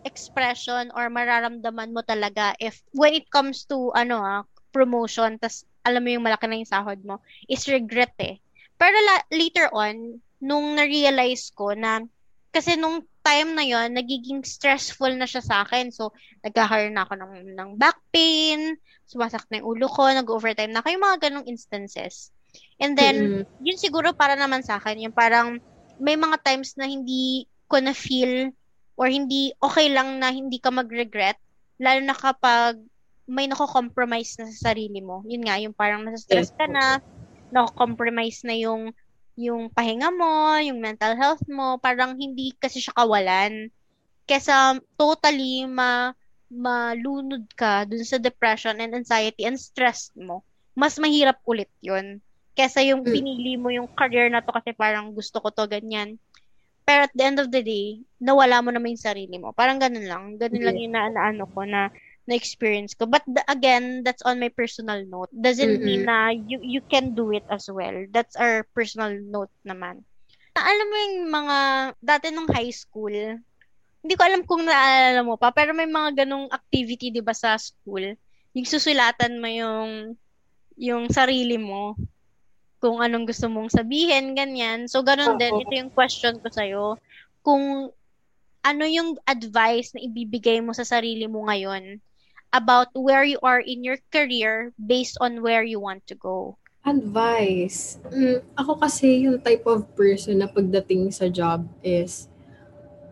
expression 0.08 0.90
or 0.96 1.12
mararamdaman 1.12 1.92
mo 1.92 2.00
talaga 2.06 2.56
if 2.62 2.80
when 2.96 3.12
it 3.12 3.28
comes 3.28 3.68
to 3.68 3.92
ano 3.92 4.22
ah, 4.22 4.42
promotion 4.72 5.36
tas 5.42 5.68
alam 5.84 6.02
mo 6.06 6.10
yung 6.14 6.24
malaki 6.24 6.46
na 6.48 6.62
yung 6.62 6.70
sahod 6.70 7.02
mo 7.04 7.20
is 7.52 7.68
regret 7.68 8.16
eh. 8.22 8.40
Pero 8.80 8.96
la- 8.96 9.28
later 9.34 9.68
on 9.76 10.22
nung 10.40 10.78
na-realize 10.78 11.52
ko 11.52 11.74
na 11.76 12.06
kasi 12.54 12.80
nung 12.80 13.04
time 13.26 13.58
na 13.58 13.66
yon 13.66 13.98
nagiging 13.98 14.46
stressful 14.46 15.10
na 15.18 15.26
siya 15.26 15.42
sa 15.42 15.56
akin. 15.66 15.90
So, 15.90 16.14
nagkakaroon 16.46 16.94
na 16.94 17.10
ako 17.10 17.14
ng, 17.18 17.34
ng 17.58 17.70
back 17.82 17.98
pain, 18.14 18.78
sumasakit 19.10 19.50
na 19.50 19.58
yung 19.62 19.70
ulo 19.78 19.90
ko, 19.90 20.06
nag-overtime 20.14 20.70
na 20.70 20.86
ako, 20.86 20.94
yung 20.94 21.06
mga 21.10 21.20
ganong 21.30 21.50
instances. 21.50 22.30
And 22.78 22.94
then, 22.94 23.18
Mm-mm. 23.18 23.46
yun 23.60 23.78
siguro 23.82 24.14
para 24.14 24.38
naman 24.38 24.62
sa 24.62 24.78
akin, 24.78 25.02
yung 25.10 25.16
parang 25.18 25.58
may 25.98 26.16
mga 26.20 26.38
times 26.46 26.78
na 26.78 26.86
hindi 26.86 27.50
ko 27.66 27.82
na 27.82 27.98
feel 27.98 28.54
or 28.96 29.10
hindi 29.10 29.52
okay 29.60 29.90
lang 29.90 30.22
na 30.22 30.30
hindi 30.32 30.62
ka 30.62 30.70
mag-regret, 30.72 31.40
lalo 31.82 32.00
na 32.06 32.16
kapag 32.16 32.80
may 33.26 33.50
nako-compromise 33.50 34.38
na 34.38 34.46
sa 34.54 34.72
sarili 34.72 35.02
mo. 35.02 35.26
Yun 35.26 35.44
nga, 35.50 35.58
yung 35.58 35.74
parang 35.74 36.06
nasa-stress 36.06 36.48
Yes, 36.48 36.54
ka 36.54 36.70
na, 36.70 37.02
nako-compromise 37.50 38.46
na 38.46 38.54
yung 38.54 38.94
yung 39.36 39.68
pahinga 39.68 40.10
mo, 40.16 40.56
yung 40.64 40.80
mental 40.80 41.16
health 41.20 41.44
mo, 41.48 41.76
parang 41.78 42.16
hindi 42.16 42.56
kasi 42.56 42.80
siya 42.80 42.96
kawalan. 42.96 43.68
Kesa 44.26 44.80
totally 44.96 45.68
ma 45.68 46.16
malunod 46.48 47.44
ka 47.58 47.84
dun 47.84 48.06
sa 48.06 48.16
depression 48.16 48.80
and 48.80 48.96
anxiety 48.96 49.44
and 49.44 49.60
stress 49.60 50.14
mo, 50.16 50.40
mas 50.72 50.96
mahirap 50.96 51.42
ulit 51.44 51.68
yun. 51.84 52.24
Kesa 52.56 52.80
yung 52.80 53.04
Mm. 53.04 53.12
pinili 53.12 53.54
mo 53.60 53.68
yung 53.68 53.92
career 53.92 54.32
na 54.32 54.40
to 54.40 54.56
kasi 54.56 54.72
parang 54.72 55.12
gusto 55.12 55.44
ko 55.44 55.52
to, 55.52 55.68
ganyan. 55.68 56.16
Pero 56.86 57.10
at 57.10 57.14
the 57.18 57.26
end 57.26 57.42
of 57.42 57.50
the 57.52 57.60
day, 57.60 58.00
nawala 58.22 58.62
mo 58.62 58.72
naman 58.72 58.96
yung 58.96 59.04
sarili 59.04 59.36
mo. 59.36 59.52
Parang 59.52 59.82
ganun 59.82 60.06
lang. 60.06 60.24
Ganun 60.38 60.64
lang 60.64 60.78
Yeah. 60.78 60.84
yung 60.88 60.94
na, 60.96 61.04
na- 61.12 61.26
ano 61.34 61.44
ko 61.50 61.66
na 61.66 61.90
na-experience 62.26 62.98
ko. 62.98 63.06
But 63.06 63.22
the- 63.30 63.46
again, 63.46 64.02
that's 64.02 64.26
on 64.26 64.42
my 64.42 64.50
personal 64.50 65.06
note. 65.06 65.30
Doesn't 65.34 65.82
mean 65.82 66.06
Mm-mm. 66.06 66.10
na 66.10 66.34
you, 66.34 66.58
you 66.62 66.82
can 66.82 67.14
do 67.14 67.30
it 67.32 67.46
as 67.50 67.70
well. 67.70 67.94
That's 68.10 68.34
our 68.36 68.66
personal 68.74 69.14
note 69.14 69.54
naman. 69.62 70.02
Alam 70.58 70.88
mo 70.90 70.96
yung 70.96 71.18
mga, 71.30 71.58
dati 72.02 72.26
nung 72.34 72.50
high 72.50 72.74
school, 72.74 73.14
hindi 74.02 74.14
ko 74.18 74.22
alam 74.26 74.42
kung 74.46 74.66
naalala 74.66 75.22
mo 75.22 75.38
pa, 75.38 75.54
pero 75.54 75.74
may 75.74 75.90
mga 75.90 76.26
ganong 76.26 76.50
activity, 76.50 77.14
di 77.14 77.22
ba, 77.22 77.34
sa 77.34 77.58
school. 77.58 78.18
Yung 78.58 78.68
susulatan 78.68 79.38
mo 79.38 79.50
yung, 79.50 79.92
yung 80.80 81.10
sarili 81.12 81.58
mo 81.62 81.94
kung 82.80 83.02
anong 83.02 83.26
gusto 83.26 83.50
mong 83.50 83.74
sabihin, 83.74 84.38
ganyan. 84.38 84.86
So, 84.86 85.02
ganun 85.02 85.42
din. 85.42 85.58
Ito 85.58 85.74
yung 85.74 85.94
question 85.94 86.38
ko 86.38 86.48
sa'yo. 86.54 87.02
Kung 87.42 87.90
ano 88.66 88.84
yung 88.90 89.18
advice 89.30 89.94
na 89.94 90.02
ibibigay 90.02 90.58
mo 90.58 90.74
sa 90.74 90.86
sarili 90.86 91.30
mo 91.30 91.46
ngayon 91.46 92.02
about 92.56 92.88
where 92.96 93.28
you 93.28 93.36
are 93.44 93.60
in 93.60 93.84
your 93.84 94.00
career 94.16 94.72
based 94.80 95.20
on 95.20 95.44
where 95.44 95.64
you 95.68 95.84
want 95.84 96.08
to 96.08 96.16
go. 96.16 96.56
Advice. 96.88 98.00
Mm, 98.08 98.40
ako 98.56 98.80
kasi 98.80 99.28
yung 99.28 99.44
type 99.44 99.68
of 99.68 99.84
person 100.00 100.40
na 100.40 100.48
pagdating 100.48 101.12
sa 101.12 101.28
job 101.28 101.68
is 101.84 102.32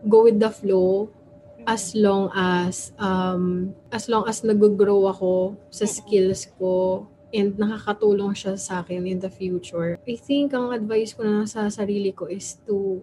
go 0.08 0.24
with 0.24 0.40
the 0.40 0.48
flow 0.48 1.12
as 1.68 1.96
long 1.96 2.28
as 2.36 2.92
um 3.00 3.72
as 3.92 4.08
long 4.08 4.24
as 4.28 4.44
nag-grow 4.44 5.08
ako 5.08 5.56
sa 5.72 5.84
skills 5.88 6.48
ko 6.60 7.04
and 7.34 7.58
nakakatulong 7.58 8.30
siya 8.30 8.54
sa 8.54 8.86
akin 8.86 9.10
in 9.10 9.18
the 9.18 9.28
future. 9.28 9.98
I 10.06 10.14
think 10.14 10.54
ang 10.54 10.70
advice 10.70 11.18
ko 11.18 11.26
na 11.26 11.42
sa 11.50 11.66
sarili 11.66 12.14
ko 12.14 12.30
is 12.30 12.62
to 12.70 13.02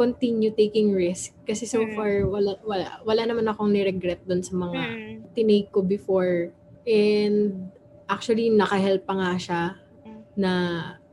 continue 0.00 0.48
taking 0.48 0.96
risk 0.96 1.36
kasi 1.44 1.68
so 1.68 1.84
Mm. 1.84 1.92
far 1.92 2.12
wala 2.24 2.56
wala 2.64 3.04
wala 3.04 3.22
naman 3.28 3.44
akong 3.44 3.68
ni-regret 3.68 4.24
doon 4.24 4.40
sa 4.40 4.56
mga 4.56 4.80
Mm. 4.80 5.16
tinake 5.36 5.68
ko 5.68 5.84
before 5.84 6.48
and 6.88 7.68
actually 8.08 8.48
nakahelp 8.48 9.04
pa 9.04 9.12
nga 9.12 9.32
siya 9.36 9.62
Mm. 10.08 10.20
na 10.40 10.52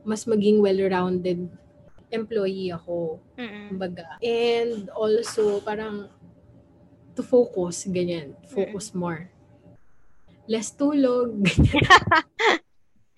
mas 0.08 0.24
maging 0.24 0.64
well-rounded 0.64 1.44
employee 2.08 2.72
ako 2.72 3.20
Mm-mm. 3.36 3.76
kumbaga 3.76 4.16
and 4.24 4.88
also 4.96 5.60
parang 5.60 6.08
to 7.12 7.20
focus 7.20 7.84
ganyan 7.84 8.32
focus 8.48 8.96
more 8.96 9.28
less 10.48 10.72
tulog 10.72 11.36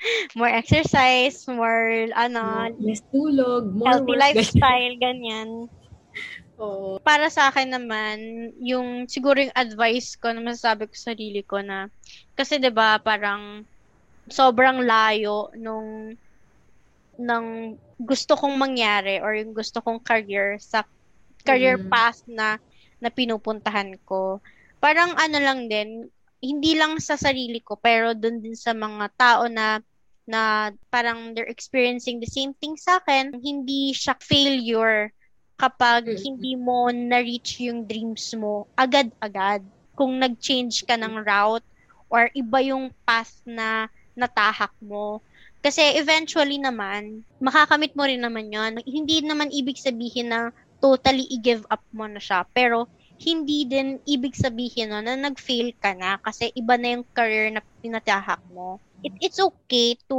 More 0.39 0.49
exercise, 0.49 1.45
more, 1.49 2.09
ano, 2.17 2.73
less 2.81 3.03
tulog 3.13 3.73
more 3.77 3.89
healthy 3.93 4.17
work 4.17 4.19
lifestyle, 4.19 4.95
ganyan. 4.97 5.69
Oo. 6.61 7.01
Para 7.01 7.29
sa 7.33 7.49
akin 7.49 7.73
naman, 7.73 8.19
yung 8.61 9.09
siguro 9.09 9.41
yung 9.41 9.57
advice 9.57 10.17
ko 10.21 10.33
na 10.33 10.45
masasabi 10.45 10.89
ko 10.89 10.95
sa 10.97 11.13
sarili 11.17 11.41
ko 11.45 11.61
na, 11.65 11.89
kasi 12.37 12.61
'di 12.61 12.69
ba 12.73 13.01
parang 13.01 13.65
sobrang 14.29 14.85
layo 14.85 15.49
nung 15.57 16.15
ng 17.21 17.47
gusto 18.01 18.33
kong 18.37 18.57
mangyari 18.57 19.21
or 19.21 19.37
yung 19.37 19.53
gusto 19.53 19.81
kong 19.85 20.01
career 20.01 20.57
sa 20.61 20.85
career 21.45 21.77
Mm. 21.81 21.89
path 21.93 22.21
na 22.29 22.57
na 23.01 23.09
pinupuntahan 23.13 23.97
ko. 24.05 24.41
Parang 24.81 25.17
ano 25.17 25.37
lang 25.41 25.69
din, 25.69 26.09
hindi 26.41 26.73
lang 26.77 26.97
sa 27.01 27.17
sarili 27.21 27.61
ko, 27.61 27.77
pero 27.81 28.13
dun 28.17 28.41
din 28.41 28.57
sa 28.57 28.73
mga 28.77 29.07
tao 29.17 29.45
na 29.49 29.81
na 30.31 30.71
parang 30.95 31.35
they're 31.35 31.51
experiencing 31.51 32.23
the 32.23 32.31
same 32.31 32.55
thing 32.63 32.79
sa 32.79 33.03
akin, 33.03 33.35
hindi 33.43 33.91
siya 33.91 34.15
failure 34.23 35.11
kapag 35.59 36.07
Mm. 36.09 36.21
hindi 36.23 36.53
mo 36.57 36.89
na-reach 36.89 37.61
yung 37.61 37.85
dreams 37.85 38.33
mo 38.39 38.71
agad-agad. 38.79 39.61
Kung 39.99 40.17
nag-change 40.17 40.87
ka 40.89 40.97
ng 40.97 41.21
route 41.21 41.67
or 42.09 42.31
iba 42.33 42.59
yung 42.65 42.89
path 43.05 43.43
na 43.45 43.91
natahak 44.17 44.73
mo. 44.81 45.21
Kasi 45.61 46.01
eventually 46.01 46.57
naman, 46.57 47.21
makakamit 47.37 47.93
mo 47.93 48.09
rin 48.09 48.25
naman 48.25 48.49
yon 48.49 48.81
Hindi 48.89 49.21
naman 49.21 49.53
ibig 49.53 49.77
sabihin 49.77 50.33
na 50.33 50.49
totally 50.81 51.29
i-give 51.29 51.69
up 51.69 51.85
mo 51.93 52.09
na 52.09 52.17
siya. 52.17 52.49
Pero 52.57 52.89
hindi 53.21 53.69
din 53.69 54.01
ibig 54.09 54.33
sabihin 54.33 54.97
no, 54.97 55.05
na 55.05 55.13
nag-fail 55.13 55.77
ka 55.77 55.93
na 55.93 56.17
kasi 56.25 56.49
iba 56.57 56.81
na 56.81 56.97
yung 56.97 57.05
career 57.13 57.53
na 57.53 57.61
pinatahak 57.85 58.41
mo. 58.49 58.81
It, 59.01 59.15
it's 59.21 59.41
okay 59.41 59.97
to 60.13 60.19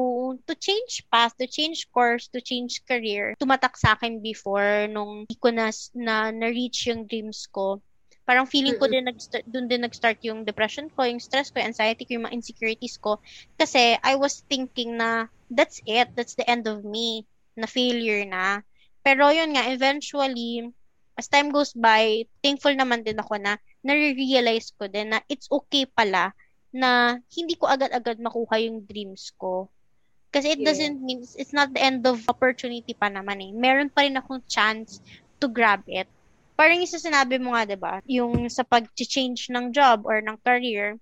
to 0.49 0.53
change 0.57 1.05
path, 1.13 1.37
to 1.37 1.45
change 1.45 1.85
course, 1.93 2.27
to 2.33 2.41
change 2.41 2.81
career. 2.89 3.37
Tumatak 3.37 3.77
sa 3.77 3.93
akin 3.93 4.21
before 4.21 4.89
nung 4.89 5.29
hindi 5.29 5.37
ko 5.37 5.49
na, 5.53 5.69
na 5.93 6.33
na-reach 6.33 6.89
yung 6.89 7.05
dreams 7.05 7.45
ko. 7.49 7.79
Parang 8.25 8.47
feeling 8.47 8.77
ko 8.77 8.85
din 8.87 9.05
nag 9.05 9.17
doon 9.49 9.67
din 9.67 9.81
nag-start 9.83 10.21
yung 10.23 10.45
depression 10.45 10.87
ko, 10.93 11.03
yung 11.03 11.19
stress 11.19 11.49
ko, 11.49 11.59
yung 11.59 11.73
anxiety 11.73 12.05
ko, 12.05 12.15
yung 12.15 12.25
mga 12.29 12.37
insecurities 12.37 12.95
ko 13.01 13.17
kasi 13.57 13.97
I 14.01 14.15
was 14.15 14.45
thinking 14.47 14.97
na 14.97 15.27
that's 15.51 15.81
it, 15.83 16.13
that's 16.15 16.37
the 16.37 16.47
end 16.47 16.69
of 16.69 16.85
me, 16.85 17.27
na 17.59 17.67
failure 17.67 18.23
na. 18.23 18.63
Pero 19.03 19.33
yun 19.33 19.57
nga, 19.57 19.67
eventually, 19.67 20.63
as 21.17 21.27
time 21.27 21.51
goes 21.51 21.73
by, 21.75 22.23
thankful 22.39 22.71
naman 22.71 23.03
din 23.03 23.19
ako 23.19 23.35
na 23.41 23.57
nare-realize 23.83 24.71
ko 24.77 24.87
din 24.87 25.11
na 25.11 25.19
it's 25.27 25.49
okay 25.51 25.89
pala 25.89 26.31
na 26.71 27.19
hindi 27.31 27.55
ko 27.59 27.67
agad-agad 27.67 28.19
makuha 28.19 28.55
yung 28.63 28.83
dreams 28.87 29.31
ko. 29.35 29.67
Kasi 30.31 30.55
it 30.55 30.63
yeah. 30.63 30.71
doesn't 30.71 31.03
mean, 31.03 31.23
it's 31.23 31.51
not 31.51 31.75
the 31.75 31.83
end 31.83 32.07
of 32.07 32.23
opportunity 32.31 32.95
pa 32.95 33.11
naman 33.11 33.43
eh. 33.43 33.51
Meron 33.51 33.91
pa 33.91 34.07
rin 34.07 34.15
akong 34.15 34.43
chance 34.47 35.03
to 35.43 35.51
grab 35.51 35.83
it. 35.91 36.07
Parang 36.55 36.79
isa 36.79 37.01
sinabi 37.01 37.35
mo 37.41 37.51
nga, 37.51 37.67
'di 37.67 37.77
ba? 37.79 37.99
Yung 38.07 38.47
sa 38.47 38.63
pag-change 38.63 39.51
ng 39.51 39.75
job 39.75 40.07
or 40.07 40.23
ng 40.23 40.39
career, 40.39 40.95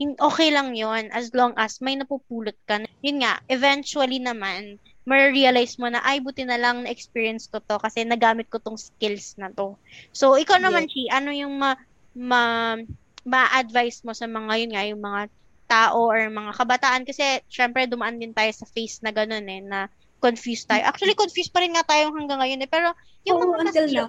okay 0.00 0.48
lang 0.48 0.72
yon 0.72 1.12
as 1.12 1.28
long 1.36 1.52
as 1.60 1.82
may 1.84 1.92
napupulot 1.98 2.56
ka. 2.64 2.80
Yun 3.04 3.20
nga, 3.20 3.42
eventually 3.52 4.16
naman, 4.16 4.80
ma-realize 5.04 5.76
mo 5.76 5.92
na, 5.92 6.00
ay, 6.00 6.24
buti 6.24 6.48
na 6.48 6.56
lang 6.56 6.84
na-experience 6.84 7.52
ko 7.52 7.60
to 7.60 7.76
kasi 7.76 8.04
nagamit 8.08 8.48
ko 8.48 8.56
tong 8.56 8.80
skills 8.80 9.36
na 9.36 9.52
to. 9.52 9.76
So, 10.16 10.40
ikaw 10.40 10.56
naman, 10.56 10.88
yeah. 10.88 10.92
Chi, 10.92 11.02
ano 11.12 11.30
yung 11.36 11.54
ma, 11.60 11.76
ma, 12.16 12.76
ma-advise 13.24 14.02
mo 14.04 14.12
sa 14.16 14.26
mga, 14.26 14.52
yun 14.60 14.72
nga, 14.72 14.84
yung 14.88 15.02
mga 15.02 15.22
tao 15.70 16.10
or 16.10 16.18
mga 16.26 16.52
kabataan 16.58 17.02
kasi, 17.06 17.22
syempre, 17.46 17.86
dumaan 17.86 18.18
din 18.18 18.34
tayo 18.34 18.50
sa 18.50 18.66
phase 18.66 18.98
na 19.06 19.14
ganun 19.14 19.46
eh, 19.46 19.62
na 19.62 19.86
confused 20.18 20.66
tayo. 20.66 20.82
Actually, 20.84 21.14
confused 21.14 21.54
pa 21.54 21.62
rin 21.62 21.72
nga 21.72 21.86
tayo 21.86 22.10
hanggang 22.12 22.42
ngayon 22.42 22.64
eh, 22.66 22.70
pero 22.70 22.92
yung 23.24 23.38
oh, 23.38 23.44
mga 23.54 23.70
until 23.70 23.86
mas, 23.86 23.94
now. 23.94 24.08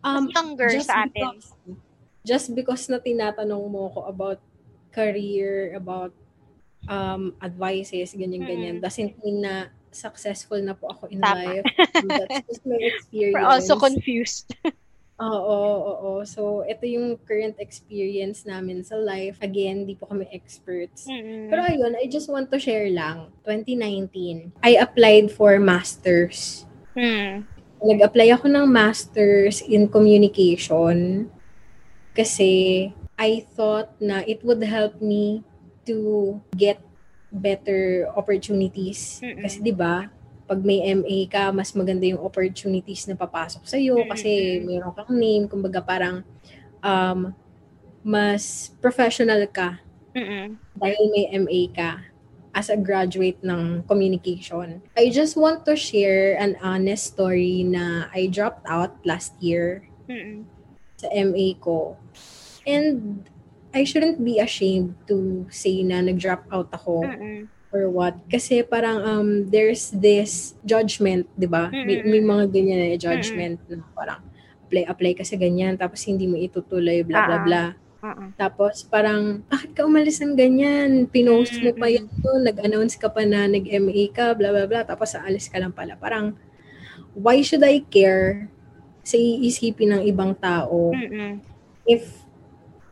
Um, 0.00 0.26
younger 0.32 0.70
sa 0.80 1.06
atin. 1.06 1.38
Because, 1.38 1.52
just 2.24 2.48
because 2.56 2.84
na 2.88 2.98
tinatanong 2.98 3.64
mo 3.68 3.92
ko 3.92 4.08
about 4.08 4.40
career, 4.90 5.76
about 5.76 6.12
um, 6.88 7.36
advices, 7.40 8.16
ganyan-ganyan, 8.16 8.80
mm. 8.80 8.82
doesn't 8.82 9.14
mean 9.22 9.44
na 9.44 9.68
successful 9.90 10.58
na 10.62 10.74
po 10.74 10.88
ako 10.90 11.10
in 11.10 11.20
Tama. 11.20 11.60
life. 11.60 11.66
That's 12.06 12.46
just 12.46 12.64
my 12.66 12.78
experience. 12.78 13.34
We're 13.36 13.50
also 13.50 13.76
confused. 13.76 14.54
Oo, 15.20 15.36
oo, 15.36 15.92
oo. 16.00 16.12
So, 16.24 16.64
ito 16.64 16.88
yung 16.88 17.20
current 17.28 17.60
experience 17.60 18.48
namin 18.48 18.80
sa 18.80 18.96
life. 18.96 19.36
Again, 19.44 19.84
di 19.84 19.92
po 19.92 20.08
kami 20.08 20.24
experts. 20.32 21.04
Mm-hmm. 21.04 21.52
Pero 21.52 21.60
ayun, 21.60 21.92
I 22.00 22.08
just 22.08 22.32
want 22.32 22.48
to 22.48 22.56
share 22.56 22.88
lang. 22.88 23.28
2019, 23.44 24.56
I 24.64 24.80
applied 24.80 25.28
for 25.28 25.60
masters. 25.60 26.64
Mm. 26.96 27.44
Nag-apply 27.84 28.32
ako 28.32 28.48
ng 28.48 28.66
masters 28.68 29.60
in 29.60 29.88
communication 29.92 31.28
kasi 32.16 32.88
I 33.20 33.44
thought 33.56 33.92
na 34.00 34.24
it 34.24 34.40
would 34.40 34.64
help 34.64 35.00
me 35.04 35.44
to 35.84 36.40
get 36.56 36.80
better 37.32 38.08
opportunities. 38.16 39.20
Mm-mm. 39.22 39.40
Kasi 39.40 39.62
'di 39.62 39.74
ba, 39.76 40.10
pag 40.50 40.66
may 40.66 40.82
MA 40.98 41.30
ka, 41.30 41.54
mas 41.54 41.70
maganda 41.78 42.02
yung 42.02 42.18
opportunities 42.26 43.06
na 43.06 43.14
papasok 43.14 43.62
sa 43.70 43.78
iyo 43.78 44.02
kasi 44.10 44.58
mayroon 44.66 44.90
kang 44.90 45.14
name, 45.14 45.46
kumbaga 45.46 45.78
parang 45.78 46.26
um 46.82 47.30
mas 48.02 48.74
professional 48.82 49.46
ka. 49.46 49.78
Mm-mm. 50.10 50.58
Dahil 50.74 51.02
may 51.14 51.30
MA 51.38 51.60
ka 51.70 52.02
as 52.50 52.66
a 52.66 52.74
graduate 52.74 53.38
ng 53.46 53.86
communication. 53.86 54.82
I 54.98 55.14
just 55.14 55.38
want 55.38 55.62
to 55.70 55.78
share 55.78 56.34
an 56.34 56.58
honest 56.58 57.14
story 57.14 57.62
na 57.62 58.10
I 58.10 58.26
dropped 58.26 58.66
out 58.66 58.98
last 59.06 59.38
year 59.38 59.86
Mm-mm. 60.10 60.50
sa 60.98 61.06
MA 61.14 61.54
ko. 61.62 61.94
And 62.66 63.22
I 63.70 63.86
shouldn't 63.86 64.18
be 64.18 64.42
ashamed 64.42 64.98
to 65.06 65.46
say 65.46 65.86
na 65.86 66.02
nag-drop 66.02 66.42
out 66.50 66.74
ako 66.74 67.06
Mm-mm. 67.06 67.46
Or 67.70 67.86
what. 67.90 68.18
Kasi 68.26 68.62
parang 68.66 68.98
um, 69.02 69.28
there's 69.48 69.94
this 69.94 70.58
judgment, 70.66 71.26
di 71.38 71.46
ba? 71.46 71.70
May, 71.70 72.02
may 72.02 72.22
mga 72.22 72.50
ganyan 72.50 72.78
na 72.82 72.98
judgment 72.98 73.58
na 73.70 73.82
parang 73.94 74.20
apply, 74.66 74.84
apply 74.86 75.12
kasi 75.18 75.34
ganyan, 75.34 75.74
tapos 75.74 76.06
hindi 76.06 76.30
mo 76.30 76.38
itutuloy, 76.38 77.02
bla 77.02 77.26
bla 77.26 77.38
bla. 77.42 77.64
Uh-uh. 78.00 78.32
Tapos 78.38 78.86
parang, 78.86 79.44
bakit 79.50 79.76
ka 79.76 79.84
umalis 79.84 80.22
ng 80.24 80.32
ganyan? 80.32 81.04
Pinost 81.10 81.52
mo 81.60 81.74
pa 81.76 81.90
yan 81.90 82.08
to, 82.08 82.30
nag-announce 82.40 82.96
ka 82.96 83.12
pa 83.12 83.26
na 83.28 83.44
nag-MA 83.44 84.08
ka, 84.14 84.32
bla 84.32 84.54
bla 84.54 84.64
bla, 84.64 84.80
tapos 84.86 85.12
aalis 85.18 85.52
ka 85.52 85.60
lang 85.60 85.74
pala. 85.74 86.00
Parang, 86.00 86.32
why 87.12 87.42
should 87.42 87.62
I 87.66 87.82
care 87.84 88.48
sa 89.02 89.16
iisipin 89.18 89.96
ng 89.96 90.02
ibang 90.06 90.36
tao 90.36 90.92
Mm-mm. 90.94 91.40
if 91.88 92.22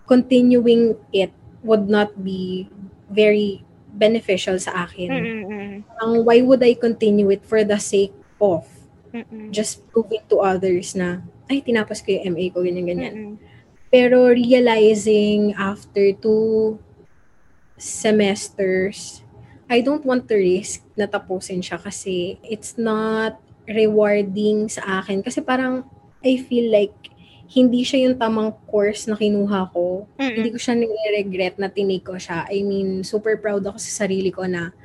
continuing 0.08 0.96
it 1.12 1.30
would 1.62 1.86
not 1.86 2.16
be 2.16 2.66
very 3.12 3.62
beneficial 3.98 4.54
sa 4.62 4.86
akin. 4.86 5.10
Mm-mm. 5.10 5.72
Ang 5.98 6.12
why 6.22 6.38
would 6.40 6.62
I 6.62 6.78
continue 6.78 7.28
it 7.34 7.42
for 7.42 7.66
the 7.66 7.82
sake 7.82 8.14
of 8.38 8.64
Mm-mm. 9.10 9.50
just 9.50 9.82
proving 9.90 10.22
to 10.30 10.38
others 10.38 10.94
na 10.94 11.26
ay 11.50 11.58
tinapos 11.58 11.98
ko 12.06 12.14
yung 12.14 12.38
MA 12.38 12.46
ko 12.54 12.62
ganyan 12.62 12.86
ganyan. 12.86 13.14
Mm-mm. 13.14 13.34
Pero 13.90 14.30
realizing 14.30 15.56
after 15.56 16.12
two 16.14 16.78
semesters, 17.80 19.24
I 19.66 19.80
don't 19.80 20.04
want 20.04 20.28
to 20.28 20.36
risk 20.36 20.84
na 20.94 21.08
tapusin 21.08 21.64
siya 21.64 21.80
kasi 21.80 22.38
it's 22.44 22.76
not 22.76 23.40
rewarding 23.68 24.68
sa 24.68 25.00
akin 25.02 25.20
kasi 25.20 25.40
parang 25.44 25.84
I 26.24 26.40
feel 26.40 26.68
like 26.72 26.94
hindi 27.48 27.80
siya 27.80 28.08
yung 28.08 28.20
tamang 28.20 28.52
course 28.68 29.08
na 29.08 29.16
kinuha 29.16 29.72
ko. 29.72 30.04
Mm-mm. 30.20 30.36
Hindi 30.36 30.48
ko 30.52 30.58
siya 30.60 30.76
nire-regret 30.76 31.56
na 31.56 31.72
tinake 31.72 32.04
ko 32.04 32.20
siya. 32.20 32.44
I 32.52 32.60
mean, 32.60 33.00
super 33.00 33.40
proud 33.40 33.64
ako 33.64 33.80
sa 33.80 34.04
sarili 34.04 34.28
ko 34.28 34.44
na 34.44 34.76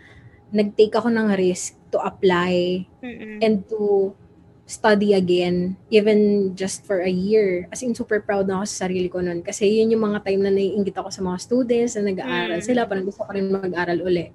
nag-take 0.54 0.95
ako 0.95 1.12
ng 1.12 1.36
risk 1.36 1.76
to 1.91 1.99
apply 1.99 2.88
Mm-mm. 3.04 3.43
and 3.43 3.67
to 3.67 4.15
study 4.63 5.12
again, 5.12 5.76
even 5.91 6.52
just 6.56 6.88
for 6.88 7.04
a 7.04 7.12
year. 7.12 7.67
As 7.67 7.84
in, 7.84 7.91
super 7.91 8.23
proud 8.23 8.47
na 8.47 8.63
ako 8.63 8.65
sa 8.71 8.88
sarili 8.88 9.12
ko 9.12 9.19
nun. 9.19 9.43
Kasi 9.43 9.67
yun 9.67 9.91
yung 9.91 10.08
mga 10.08 10.23
time 10.23 10.39
na 10.39 10.56
naiingit 10.56 10.95
ako 10.95 11.12
sa 11.12 11.19
mga 11.19 11.38
students 11.43 11.99
na 11.99 12.08
nag-aaral 12.08 12.63
Mm. 12.63 12.65
sila, 12.65 12.88
parang 12.88 13.04
gusto 13.04 13.28
ko 13.28 13.32
rin 13.36 13.52
mag-aral 13.52 13.99
uli. 13.99 14.32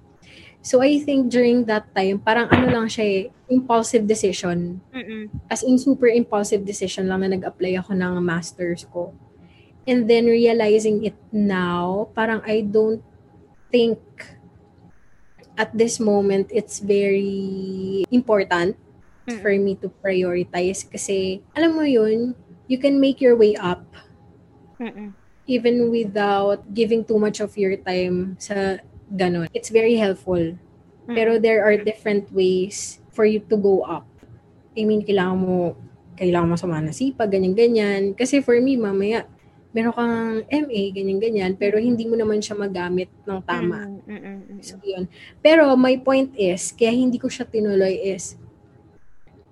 So, 0.59 0.83
I 0.83 0.99
think 0.99 1.31
during 1.31 1.65
that 1.71 1.87
time, 1.95 2.19
parang 2.19 2.51
ano 2.51 2.67
lang 2.67 2.87
siya 2.91 3.05
eh, 3.07 3.23
impulsive 3.47 4.03
decision. 4.05 4.83
Mm-mm. 4.91 5.31
As 5.47 5.63
in, 5.63 5.79
super 5.79 6.11
impulsive 6.11 6.67
decision 6.67 7.07
lang 7.07 7.23
na 7.23 7.31
nag-apply 7.31 7.79
ako 7.79 7.95
ng 7.95 8.19
master's 8.19 8.83
ko. 8.91 9.15
And 9.87 10.05
then, 10.05 10.27
realizing 10.27 11.07
it 11.07 11.15
now, 11.31 12.11
parang 12.13 12.43
I 12.43 12.61
don't 12.61 13.01
think 13.71 13.97
at 15.55 15.71
this 15.75 15.99
moment, 15.99 16.51
it's 16.51 16.79
very 16.79 18.03
important 18.11 18.75
Mm. 19.29 19.41
for 19.45 19.53
me 19.53 19.77
to 19.77 19.93
prioritize. 20.01 20.81
Kasi, 20.81 21.45
alam 21.53 21.77
mo 21.77 21.85
yun, 21.85 22.33
you 22.65 22.81
can 22.81 22.97
make 22.97 23.21
your 23.21 23.37
way 23.37 23.53
up 23.53 23.85
Mm-mm. 24.81 25.13
even 25.45 25.93
without 25.93 26.65
giving 26.73 27.05
too 27.05 27.21
much 27.21 27.37
of 27.37 27.53
your 27.53 27.77
time 27.77 28.33
sa 28.41 28.81
ganun. 29.09 29.49
It's 29.53 29.73
very 29.73 29.97
helpful. 29.97 30.57
Mm. 31.09 31.15
Pero 31.17 31.31
there 31.41 31.65
are 31.65 31.77
different 31.77 32.29
ways 32.29 33.01
for 33.13 33.25
you 33.25 33.41
to 33.49 33.57
go 33.57 33.81
up. 33.81 34.05
I 34.77 34.85
mean, 34.85 35.01
kailangan 35.01 35.37
mo, 35.41 35.75
kailangan 36.15 36.49
mo 36.53 36.55
sa 36.55 36.69
mga 36.69 36.93
nasipag, 36.93 37.33
ganyan-ganyan. 37.33 38.13
Kasi 38.13 38.39
for 38.45 38.55
me, 38.61 38.77
mamaya, 38.77 39.25
meron 39.73 39.93
kang 39.93 40.15
MA, 40.49 40.81
ganyan-ganyan, 40.93 41.53
pero 41.57 41.77
hindi 41.77 42.05
mo 42.09 42.17
naman 42.17 42.41
siya 42.41 42.57
magamit 42.57 43.09
ng 43.25 43.41
tama. 43.45 43.85
Mm, 43.85 44.01
mm, 44.05 44.21
mm, 44.21 44.39
mm. 44.57 44.61
So, 44.65 44.81
yun. 44.81 45.05
Pero 45.41 45.73
my 45.77 45.97
point 46.01 46.33
is, 46.33 46.73
kaya 46.73 46.93
hindi 46.93 47.21
ko 47.21 47.29
siya 47.29 47.45
tinuloy 47.45 47.97
is, 48.01 48.37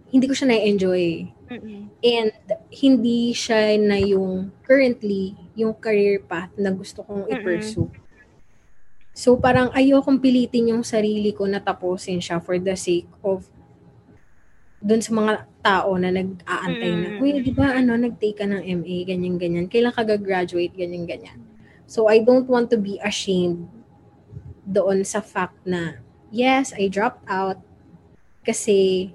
hindi 0.09 0.25
ko 0.25 0.33
siya 0.33 0.49
na-enjoy. 0.53 1.29
Mm-mm. 1.47 1.81
And 2.03 2.33
hindi 2.71 3.31
siya 3.31 3.77
na 3.79 3.97
yung 4.01 4.51
currently, 4.65 5.35
yung 5.55 5.75
career 5.77 6.19
path 6.23 6.51
na 6.59 6.73
gusto 6.73 7.03
kong 7.03 7.27
i-pursue. 7.31 7.87
So 9.17 9.33
parang 9.33 9.73
ayokong 9.73 10.21
pilitin 10.21 10.77
yung 10.77 10.85
sarili 10.85 11.33
ko 11.33 11.49
na 11.49 11.57
tapusin 11.57 12.21
siya 12.21 12.37
for 12.37 12.61
the 12.61 12.77
sake 12.77 13.09
of 13.25 13.49
dun 14.77 15.01
sa 15.01 15.09
mga 15.09 15.33
tao 15.65 15.97
na 15.97 16.13
nag-aantay 16.13 16.93
na, 16.93 17.07
Mm. 17.17 17.21
uy, 17.25 17.41
di 17.41 17.49
ba, 17.49 17.73
ano, 17.73 17.97
nag-take 17.97 18.37
ka 18.37 18.45
ng 18.45 18.61
MA, 18.61 19.09
ganyan-ganyan. 19.09 19.65
Kailan 19.65 19.89
ka 19.89 20.05
gagraduate, 20.05 20.69
ganyan-ganyan. 20.77 21.41
So, 21.89 22.05
I 22.05 22.21
don't 22.21 22.45
want 22.45 22.69
to 22.69 22.77
be 22.77 23.01
ashamed 23.01 23.65
doon 24.69 25.01
sa 25.01 25.17
fact 25.19 25.57
na, 25.65 25.97
yes, 26.29 26.77
I 26.77 26.93
dropped 26.93 27.25
out 27.25 27.57
kasi 28.45 29.09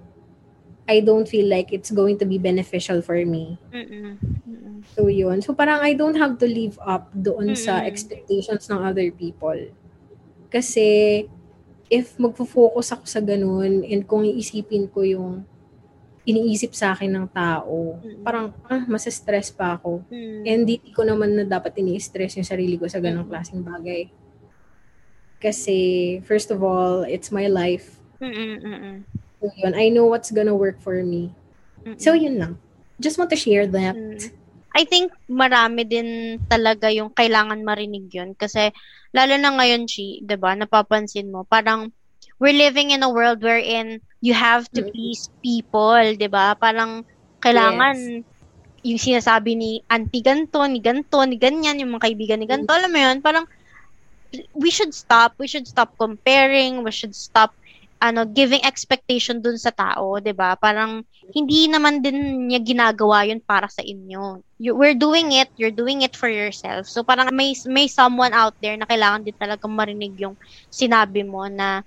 I 0.82 0.98
don't 0.98 1.30
feel 1.30 1.46
like 1.46 1.70
it's 1.70 1.94
going 1.94 2.18
to 2.18 2.26
be 2.26 2.42
beneficial 2.42 2.98
for 2.98 3.22
me. 3.22 3.54
Mm-mm. 3.70 4.18
So, 4.98 5.06
yun. 5.06 5.46
So, 5.46 5.54
parang 5.54 5.78
I 5.78 5.94
don't 5.94 6.18
have 6.18 6.42
to 6.42 6.46
live 6.50 6.74
up 6.82 7.06
doon 7.14 7.54
sa 7.54 7.80
Mm-mm. 7.80 7.86
expectations 7.86 8.66
ng 8.66 8.82
other 8.82 9.14
people. 9.14 9.56
Kasi, 10.52 10.86
if 11.88 12.12
magfo-focus 12.20 12.92
ako 12.92 13.04
sa 13.08 13.24
ganun, 13.24 13.82
and 13.88 14.04
kung 14.04 14.28
iisipin 14.28 14.84
ko 14.92 15.00
yung 15.00 15.48
iniisip 16.22 16.76
sa 16.76 16.94
akin 16.94 17.10
ng 17.10 17.26
tao, 17.34 17.98
Mm-mm. 17.98 18.22
parang, 18.22 18.54
ah, 18.70 18.84
mas-stress 18.86 19.50
pa 19.50 19.74
ako. 19.74 20.04
Mm. 20.06 20.42
And 20.46 20.60
hindi 20.68 20.76
ko 20.94 21.02
naman 21.02 21.34
na 21.34 21.44
dapat 21.48 21.74
ini-stress 21.80 22.38
yung 22.38 22.46
sarili 22.46 22.78
ko 22.78 22.86
sa 22.86 23.02
ganong 23.02 23.26
Mm. 23.26 23.32
klaseng 23.32 23.64
bagay. 23.64 24.06
Kasi, 25.42 25.76
first 26.22 26.54
of 26.54 26.62
all, 26.62 27.02
it's 27.02 27.34
my 27.34 27.50
life. 27.50 27.98
Mm-mm. 28.22 28.62
Mm-mm. 28.62 28.96
So, 29.42 29.50
yun. 29.58 29.74
I 29.74 29.90
know 29.90 30.06
what's 30.06 30.30
gonna 30.30 30.54
work 30.54 30.78
for 30.78 31.02
me. 31.02 31.34
Mm-mm. 31.82 31.98
So, 31.98 32.14
yun 32.14 32.38
lang. 32.38 32.52
Just 33.02 33.18
want 33.18 33.34
to 33.34 33.40
share 33.40 33.66
that. 33.66 33.98
Mm. 33.98 34.22
I 34.72 34.86
think 34.86 35.10
marami 35.26 35.82
din 35.84 36.38
talaga 36.46 36.88
yung 36.94 37.10
kailangan 37.10 37.66
marinig 37.66 38.06
yun. 38.14 38.38
Kasi, 38.38 38.70
lalo 39.12 39.34
na 39.38 39.52
ngayon, 39.56 39.84
Chi, 39.88 40.20
'di 40.24 40.36
ba? 40.40 40.56
Napapansin 40.56 41.30
mo, 41.32 41.44
parang, 41.48 41.92
we're 42.42 42.56
living 42.56 42.90
in 42.90 43.04
a 43.06 43.10
world 43.12 43.40
wherein 43.44 44.00
you 44.24 44.34
have 44.34 44.66
to 44.74 44.82
Mm. 44.82 44.90
please 44.92 45.30
people, 45.44 45.96
'di 46.16 46.28
ba? 46.32 46.56
Parang, 46.58 47.04
kailangan, 47.42 48.24
yung 48.82 49.00
sinasabi 49.00 49.54
ni 49.54 49.70
auntie 49.90 50.22
ganto, 50.24 50.62
ni 50.66 50.82
ganto, 50.82 51.22
ni 51.26 51.38
ganyan, 51.38 51.78
yung 51.80 51.94
mga 51.96 52.10
kaibigan 52.10 52.38
ni 52.42 52.48
ganto, 52.50 52.72
alam 52.74 52.90
mo 52.90 52.98
yun, 52.98 53.18
parang, 53.22 53.46
we 54.56 54.70
should 54.72 54.92
stop, 54.96 55.34
we 55.38 55.46
should 55.46 55.68
stop 55.68 55.92
comparing, 56.00 56.82
we 56.82 56.90
should 56.92 57.14
stop 57.14 57.52
ano, 58.02 58.26
giving 58.26 58.66
expectation 58.66 59.38
dun 59.44 59.56
sa 59.60 59.70
tao, 59.70 60.18
'di 60.18 60.34
ba? 60.34 60.58
Parang 60.58 61.06
hindi 61.32 61.70
naman 61.70 62.02
din 62.04 62.50
niya 62.50 62.60
ginagawa 62.62 63.24
'yun 63.28 63.40
para 63.44 63.70
sa 63.70 63.80
inyo. 63.86 64.42
You, 64.62 64.74
we're 64.78 64.98
doing 64.98 65.30
it, 65.38 65.50
you're 65.58 65.74
doing 65.74 66.02
it 66.02 66.14
for 66.18 66.28
yourself. 66.30 66.90
So 66.90 67.06
parang 67.06 67.30
may 67.34 67.54
may 67.70 67.86
someone 67.86 68.34
out 68.34 68.58
there 68.62 68.74
na 68.76 68.86
kailangan 68.90 69.22
din 69.26 69.36
talaga 69.38 69.64
marinig 69.70 70.18
yung 70.20 70.34
sinabi 70.68 71.22
mo 71.26 71.46
na 71.46 71.82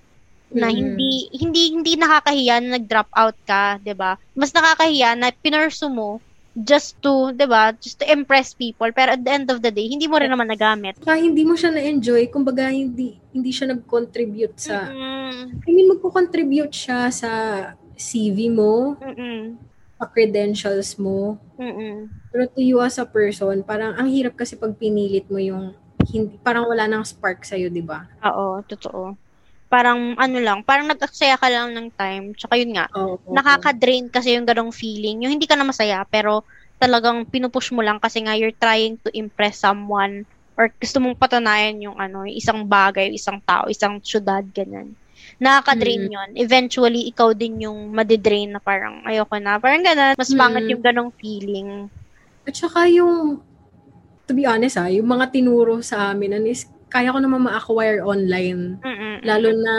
na 0.55 0.69
Mm. 0.71 0.79
hindi 0.79 1.27
hindi 1.35 1.61
hindi 1.75 1.93
nakakahiya 1.99 2.55
na 2.63 2.69
nag-drop 2.79 3.09
out 3.17 3.37
ka, 3.49 3.77
'di 3.83 3.93
ba? 3.97 4.15
Mas 4.37 4.51
nakakahiya 4.55 5.17
na 5.19 5.33
pinursu 5.43 5.89
mo 5.91 6.23
just 6.55 6.95
to, 7.03 7.35
'di 7.35 7.45
ba? 7.51 7.75
Just 7.75 7.99
to 7.99 8.07
impress 8.07 8.55
people. 8.55 8.87
Pero 8.95 9.19
at 9.19 9.21
the 9.21 9.31
end 9.31 9.51
of 9.51 9.59
the 9.59 9.71
day, 9.71 9.91
hindi 9.91 10.07
mo 10.07 10.15
rin 10.15 10.31
naman 10.31 10.47
nagamit. 10.47 10.95
Saka 11.03 11.19
hindi 11.19 11.43
mo 11.43 11.59
siya 11.59 11.75
na-enjoy, 11.75 12.31
kumbaga 12.31 12.71
hindi 12.71 13.19
hindi 13.35 13.51
siya 13.51 13.75
nag-contribute 13.75 14.55
sa 14.55 14.87
Mm-mm. 14.87 15.67
I 15.67 15.69
mean 15.75 15.91
magko-contribute 15.91 16.71
siya 16.71 17.11
sa 17.11 17.31
CV 17.99 18.47
mo, 18.51 18.95
Mm-mm. 19.03 19.59
sa 19.99 20.07
credentials 20.07 20.95
mo. 20.95 21.35
Mm-mm. 21.59 22.07
Pero 22.31 22.43
to 22.51 22.63
you 22.63 22.79
as 22.79 22.95
a 22.99 23.07
person, 23.07 23.59
parang 23.67 23.95
ang 23.99 24.07
hirap 24.07 24.39
kasi 24.39 24.55
pag 24.55 24.75
pinilit 24.79 25.27
mo 25.27 25.39
yung 25.39 25.75
hindi 26.11 26.39
parang 26.39 26.69
wala 26.69 26.87
nang 26.87 27.03
spark 27.03 27.43
sa 27.43 27.59
'di 27.59 27.83
ba? 27.83 28.07
Oo, 28.23 28.63
totoo. 28.63 29.24
Parang 29.75 30.15
ano 30.15 30.37
lang, 30.39 30.63
parang 30.63 30.87
nag-aksaya 30.87 31.35
ka 31.35 31.51
lang 31.51 31.75
ng 31.75 31.91
time. 31.99 32.31
Tsaka 32.31 32.55
yun 32.55 32.71
nga, 32.79 32.87
Oo. 32.95 33.19
nakaka-drain 33.35 34.07
kasi 34.07 34.39
yung 34.39 34.47
ganong 34.47 34.71
feeling. 34.71 35.27
Yung 35.27 35.35
hindi 35.35 35.43
ka 35.43 35.59
na 35.59 35.67
masaya, 35.67 36.07
pero 36.07 36.47
talagang 36.79 37.27
pinupush 37.27 37.75
mo 37.75 37.83
lang 37.83 37.99
kasi 37.99 38.23
nga 38.23 38.39
you're 38.39 38.55
trying 38.55 38.95
to 39.03 39.11
impress 39.11 39.59
someone 39.59 40.23
or 40.55 40.71
gusto 40.79 41.03
mong 41.03 41.19
patunayan 41.19 41.75
yung 41.83 41.99
ano, 41.99 42.23
yung 42.23 42.39
isang 42.39 42.63
bagay, 42.63 43.11
isang 43.11 43.43
tao, 43.43 43.67
isang 43.67 43.99
syudad, 43.99 44.47
ganyan. 44.55 44.95
Nakaka-drain 45.43 46.07
Mm. 46.07 46.13
yun. 46.15 46.29
Eventually, 46.39 47.11
ikaw 47.11 47.35
din 47.35 47.67
yung 47.67 47.91
madidrain 47.91 48.55
na 48.55 48.63
parang 48.63 49.03
ayoko 49.03 49.35
na. 49.43 49.59
Parang 49.59 49.83
ganun. 49.83 50.15
Mas 50.15 50.31
Mm. 50.31 50.71
yung 50.71 50.83
ganong 50.83 51.11
feeling. 51.19 51.91
At 52.47 52.55
saka 52.55 52.87
yung 52.87 53.43
to 54.25 54.31
be 54.33 54.47
honest 54.47 54.79
ah, 54.79 54.89
yung 54.89 55.05
mga 55.05 55.35
tinuro 55.35 55.83
sa 55.83 56.15
amin 56.15 56.47
is 56.47 56.65
kaya 56.87 57.11
ko 57.11 57.19
naman 57.19 57.45
ma-acquire 57.45 58.01
online. 58.01 58.79
Mm-mm. 58.79 59.25
Lalo 59.25 59.49
na 59.51 59.73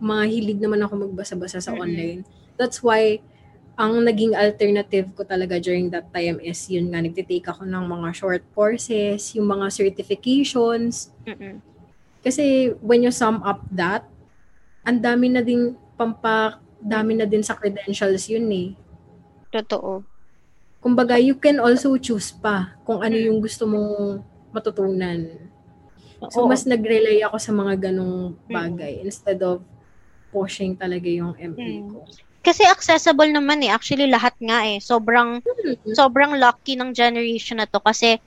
mahilig 0.00 0.60
naman 0.60 0.80
ako 0.80 1.08
magbasa-basa 1.08 1.60
sa 1.60 1.72
Mm-mm. 1.72 1.82
online. 1.84 2.20
That's 2.56 2.80
why 2.80 3.20
ang 3.80 4.04
naging 4.04 4.36
alternative 4.36 5.08
ko 5.16 5.24
talaga 5.24 5.56
during 5.56 5.88
that 5.88 6.12
time 6.12 6.36
is 6.38 6.60
yun 6.68 6.92
nga, 6.92 7.00
nagtitake 7.00 7.48
ako 7.48 7.64
ng 7.64 7.84
mga 7.88 8.08
short 8.12 8.44
courses, 8.52 9.32
yung 9.32 9.48
mga 9.48 9.72
certifications. 9.72 11.12
Mm-mm. 11.24 11.64
Kasi 12.20 12.76
when 12.84 13.00
you 13.00 13.08
sum 13.08 13.40
up 13.40 13.64
that, 13.72 14.04
ang 14.84 15.00
dami 15.00 15.32
na 15.32 15.40
din 15.40 15.72
pampa, 15.96 16.60
dami 16.76 17.16
na 17.16 17.24
din 17.24 17.40
sa 17.40 17.56
credentials 17.56 18.28
yun 18.28 18.44
eh. 18.52 18.76
Totoo. 19.48 20.04
Kumbaga, 20.80 21.16
you 21.16 21.36
can 21.36 21.60
also 21.60 21.92
choose 21.96 22.32
pa 22.32 22.76
kung 22.84 23.00
ano 23.00 23.12
Mm. 23.12 23.24
yung 23.28 23.38
gusto 23.40 23.68
mong 23.68 24.20
matutunan. 24.52 25.49
So, 26.28 26.44
Oo. 26.44 26.52
mas 26.52 26.68
nag-rely 26.68 27.24
ako 27.24 27.36
sa 27.40 27.52
mga 27.56 27.88
ganong 27.88 28.36
bagay 28.44 29.00
instead 29.00 29.40
of 29.40 29.64
pushing 30.28 30.76
talaga 30.76 31.08
yung 31.08 31.32
MA 31.40 31.56
Mm. 31.56 31.88
ko. 31.88 32.04
Kasi 32.44 32.64
accessible 32.68 33.28
naman 33.32 33.64
eh. 33.64 33.72
Actually, 33.72 34.08
lahat 34.08 34.36
nga 34.40 34.64
eh. 34.68 34.80
Sobrang 34.80 35.40
Mm. 35.40 35.96
sobrang 35.96 36.36
lucky 36.36 36.76
ng 36.76 36.92
generation 36.92 37.60
na 37.60 37.68
to 37.68 37.80
kasi 37.80 38.20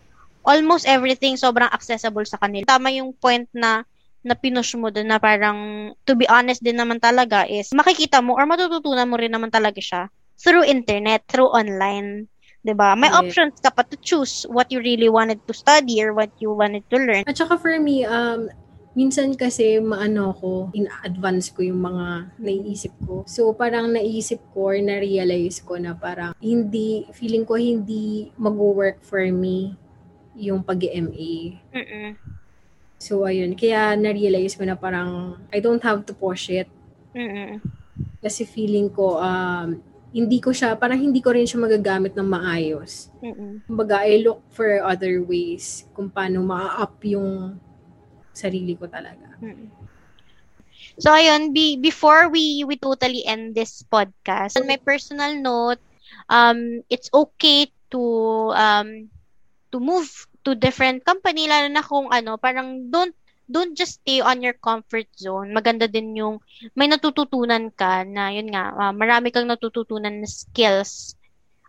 almost 0.43 0.85
everything 0.89 1.37
sobrang 1.37 1.69
accessible 1.71 2.25
sa 2.25 2.37
kanila. 2.41 2.77
Tama 2.77 2.93
yung 2.93 3.13
point 3.17 3.45
na 3.53 3.85
na 4.23 4.35
pinush 4.39 4.75
mo 4.79 4.87
dun 4.87 5.11
na 5.11 5.19
parang 5.19 5.91
to 6.07 6.15
be 6.15 6.23
honest 6.31 6.63
din 6.63 6.79
naman 6.79 6.95
talaga 6.95 7.43
is 7.43 7.75
makikita 7.75 8.23
mo 8.23 8.39
or 8.39 8.47
matututunan 8.47 9.07
mo 9.11 9.19
rin 9.19 9.31
naman 9.35 9.51
talaga 9.51 9.83
siya 9.83 10.01
through 10.39 10.63
internet, 10.63 11.27
through 11.27 11.51
online. 11.51 12.31
'Di 12.63 12.73
ba? 12.73 12.95
May 12.95 13.11
Yeah. 13.11 13.19
options 13.19 13.59
ka 13.59 13.69
pa 13.75 13.83
to 13.83 13.99
choose 13.99 14.47
what 14.47 14.71
you 14.71 14.79
really 14.79 15.11
wanted 15.11 15.43
to 15.45 15.53
study 15.53 15.99
or 15.99 16.15
what 16.15 16.31
you 16.39 16.55
wanted 16.55 16.87
to 16.87 16.97
learn. 16.97 17.27
At 17.27 17.35
saka 17.35 17.59
for 17.59 17.75
me, 17.75 18.07
um, 18.07 18.47
minsan 18.95 19.35
kasi 19.35 19.83
maano 19.83 20.31
ko, 20.39 20.71
in 20.71 20.87
advance 21.03 21.51
ko 21.51 21.59
yung 21.59 21.83
mga 21.83 22.31
naiisip 22.39 22.95
ko. 23.03 23.27
So 23.27 23.51
parang 23.51 23.91
naisip 23.91 24.39
ko 24.55 24.71
or 24.71 24.77
na-realize 24.79 25.59
ko 25.59 25.75
na 25.75 25.91
parang 25.91 26.31
hindi, 26.39 27.03
feeling 27.11 27.43
ko 27.43 27.59
hindi 27.59 28.31
mag-work 28.39 29.03
for 29.03 29.21
me 29.27 29.75
yung 30.39 30.63
pag-MA. 30.63 31.59
Mm-mm. 31.75 32.15
So 33.03 33.27
ayun, 33.27 33.59
kaya 33.59 33.99
na-realize 33.99 34.55
ko 34.55 34.63
na 34.63 34.79
parang 34.79 35.35
I 35.51 35.59
don't 35.59 35.83
have 35.83 36.07
to 36.07 36.15
push 36.15 36.47
it 36.47 36.71
Mm-mm. 37.11 37.59
kasi 38.23 38.47
feeling 38.47 38.87
ko 38.87 39.19
um, 39.19 39.83
hindi 40.13 40.37
ko 40.37 40.53
siya, 40.53 40.77
parang 40.77 41.01
hindi 41.01 41.19
ko 41.25 41.33
rin 41.33 41.49
siya 41.49 41.57
magagamit 41.57 42.13
ng 42.13 42.29
maayos. 42.29 43.09
Mm-mm. 43.17 43.65
Kumbaga, 43.65 44.05
I 44.05 44.21
look 44.21 44.45
for 44.53 44.85
other 44.85 45.25
ways 45.25 45.89
kung 45.97 46.13
paano 46.13 46.45
ma-up 46.45 47.01
yung 47.01 47.57
sarili 48.29 48.77
ko 48.77 48.85
talaga. 48.85 49.33
Mm. 49.41 49.73
So 51.01 51.09
ayun, 51.09 51.57
be, 51.57 51.81
before 51.81 52.29
we 52.29 52.61
we 52.61 52.77
totally 52.77 53.25
end 53.25 53.57
this 53.57 53.81
podcast, 53.81 54.53
on 54.61 54.69
my 54.69 54.77
personal 54.77 55.33
note, 55.33 55.81
um 56.29 56.85
it's 56.93 57.09
okay 57.09 57.73
to 57.89 58.01
um 58.53 59.09
to 59.73 59.81
move 59.81 60.05
to 60.45 60.53
different 60.53 61.01
company 61.01 61.49
lalo 61.49 61.65
na 61.73 61.81
kung 61.81 62.13
ano, 62.13 62.37
parang 62.37 62.93
don't 62.93 63.17
don't 63.49 63.75
just 63.77 64.01
stay 64.01 64.19
on 64.21 64.41
your 64.41 64.55
comfort 64.57 65.07
zone. 65.17 65.53
Maganda 65.53 65.89
din 65.89 66.15
yung 66.15 66.39
may 66.75 66.87
natututunan 66.87 67.71
ka 67.75 68.03
na 68.07 68.31
yun 68.33 68.49
nga, 68.51 68.73
ah, 68.75 68.93
marami 68.95 69.29
kang 69.33 69.47
natututunan 69.49 70.21
na 70.23 70.29
skills. 70.29 71.15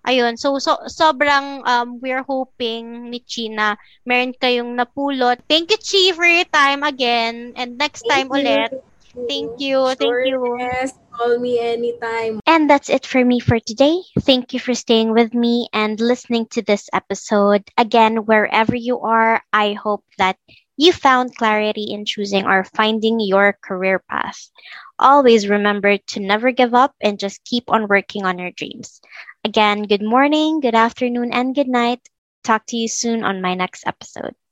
Ayun, 0.04 0.36
so, 0.36 0.60
so 0.60 0.76
sobrang 0.84 1.64
um, 1.64 1.96
we're 1.98 2.22
hoping 2.22 3.08
ni 3.08 3.24
Chi 3.24 3.48
na 3.48 3.74
meron 4.04 4.36
kayong 4.36 4.76
napulot. 4.76 5.40
Thank 5.48 5.72
you, 5.72 5.80
Chi, 5.80 6.12
for 6.12 6.28
your 6.28 6.44
time 6.52 6.84
again. 6.84 7.56
And 7.56 7.80
next 7.80 8.04
time 8.04 8.28
ulit, 8.28 8.68
Thank 9.28 9.60
you. 9.60 9.94
Thank 9.94 10.26
you. 10.26 10.56
Yes, 10.58 10.92
call 11.16 11.38
me 11.38 11.58
anytime. 11.58 12.40
And 12.46 12.68
that's 12.68 12.90
it 12.90 13.06
for 13.06 13.24
me 13.24 13.40
for 13.40 13.58
today. 13.60 14.02
Thank 14.20 14.52
you 14.52 14.60
for 14.60 14.74
staying 14.74 15.12
with 15.12 15.32
me 15.34 15.68
and 15.72 16.00
listening 16.00 16.46
to 16.52 16.62
this 16.62 16.88
episode. 16.92 17.62
Again, 17.78 18.26
wherever 18.26 18.74
you 18.74 19.00
are, 19.00 19.42
I 19.52 19.72
hope 19.72 20.04
that 20.18 20.36
you 20.76 20.92
found 20.92 21.36
clarity 21.36 21.88
in 21.90 22.04
choosing 22.04 22.46
or 22.46 22.64
finding 22.64 23.20
your 23.20 23.56
career 23.62 23.98
path. 24.08 24.50
Always 24.98 25.48
remember 25.48 25.96
to 25.98 26.20
never 26.20 26.50
give 26.52 26.74
up 26.74 26.94
and 27.00 27.18
just 27.18 27.44
keep 27.44 27.64
on 27.68 27.88
working 27.88 28.24
on 28.24 28.38
your 28.38 28.50
dreams. 28.50 29.00
Again, 29.44 29.82
good 29.82 30.02
morning, 30.02 30.60
good 30.60 30.74
afternoon, 30.74 31.32
and 31.32 31.54
good 31.54 31.68
night. 31.68 32.00
Talk 32.44 32.66
to 32.66 32.76
you 32.76 32.88
soon 32.88 33.24
on 33.24 33.40
my 33.40 33.54
next 33.54 33.86
episode. 33.86 34.34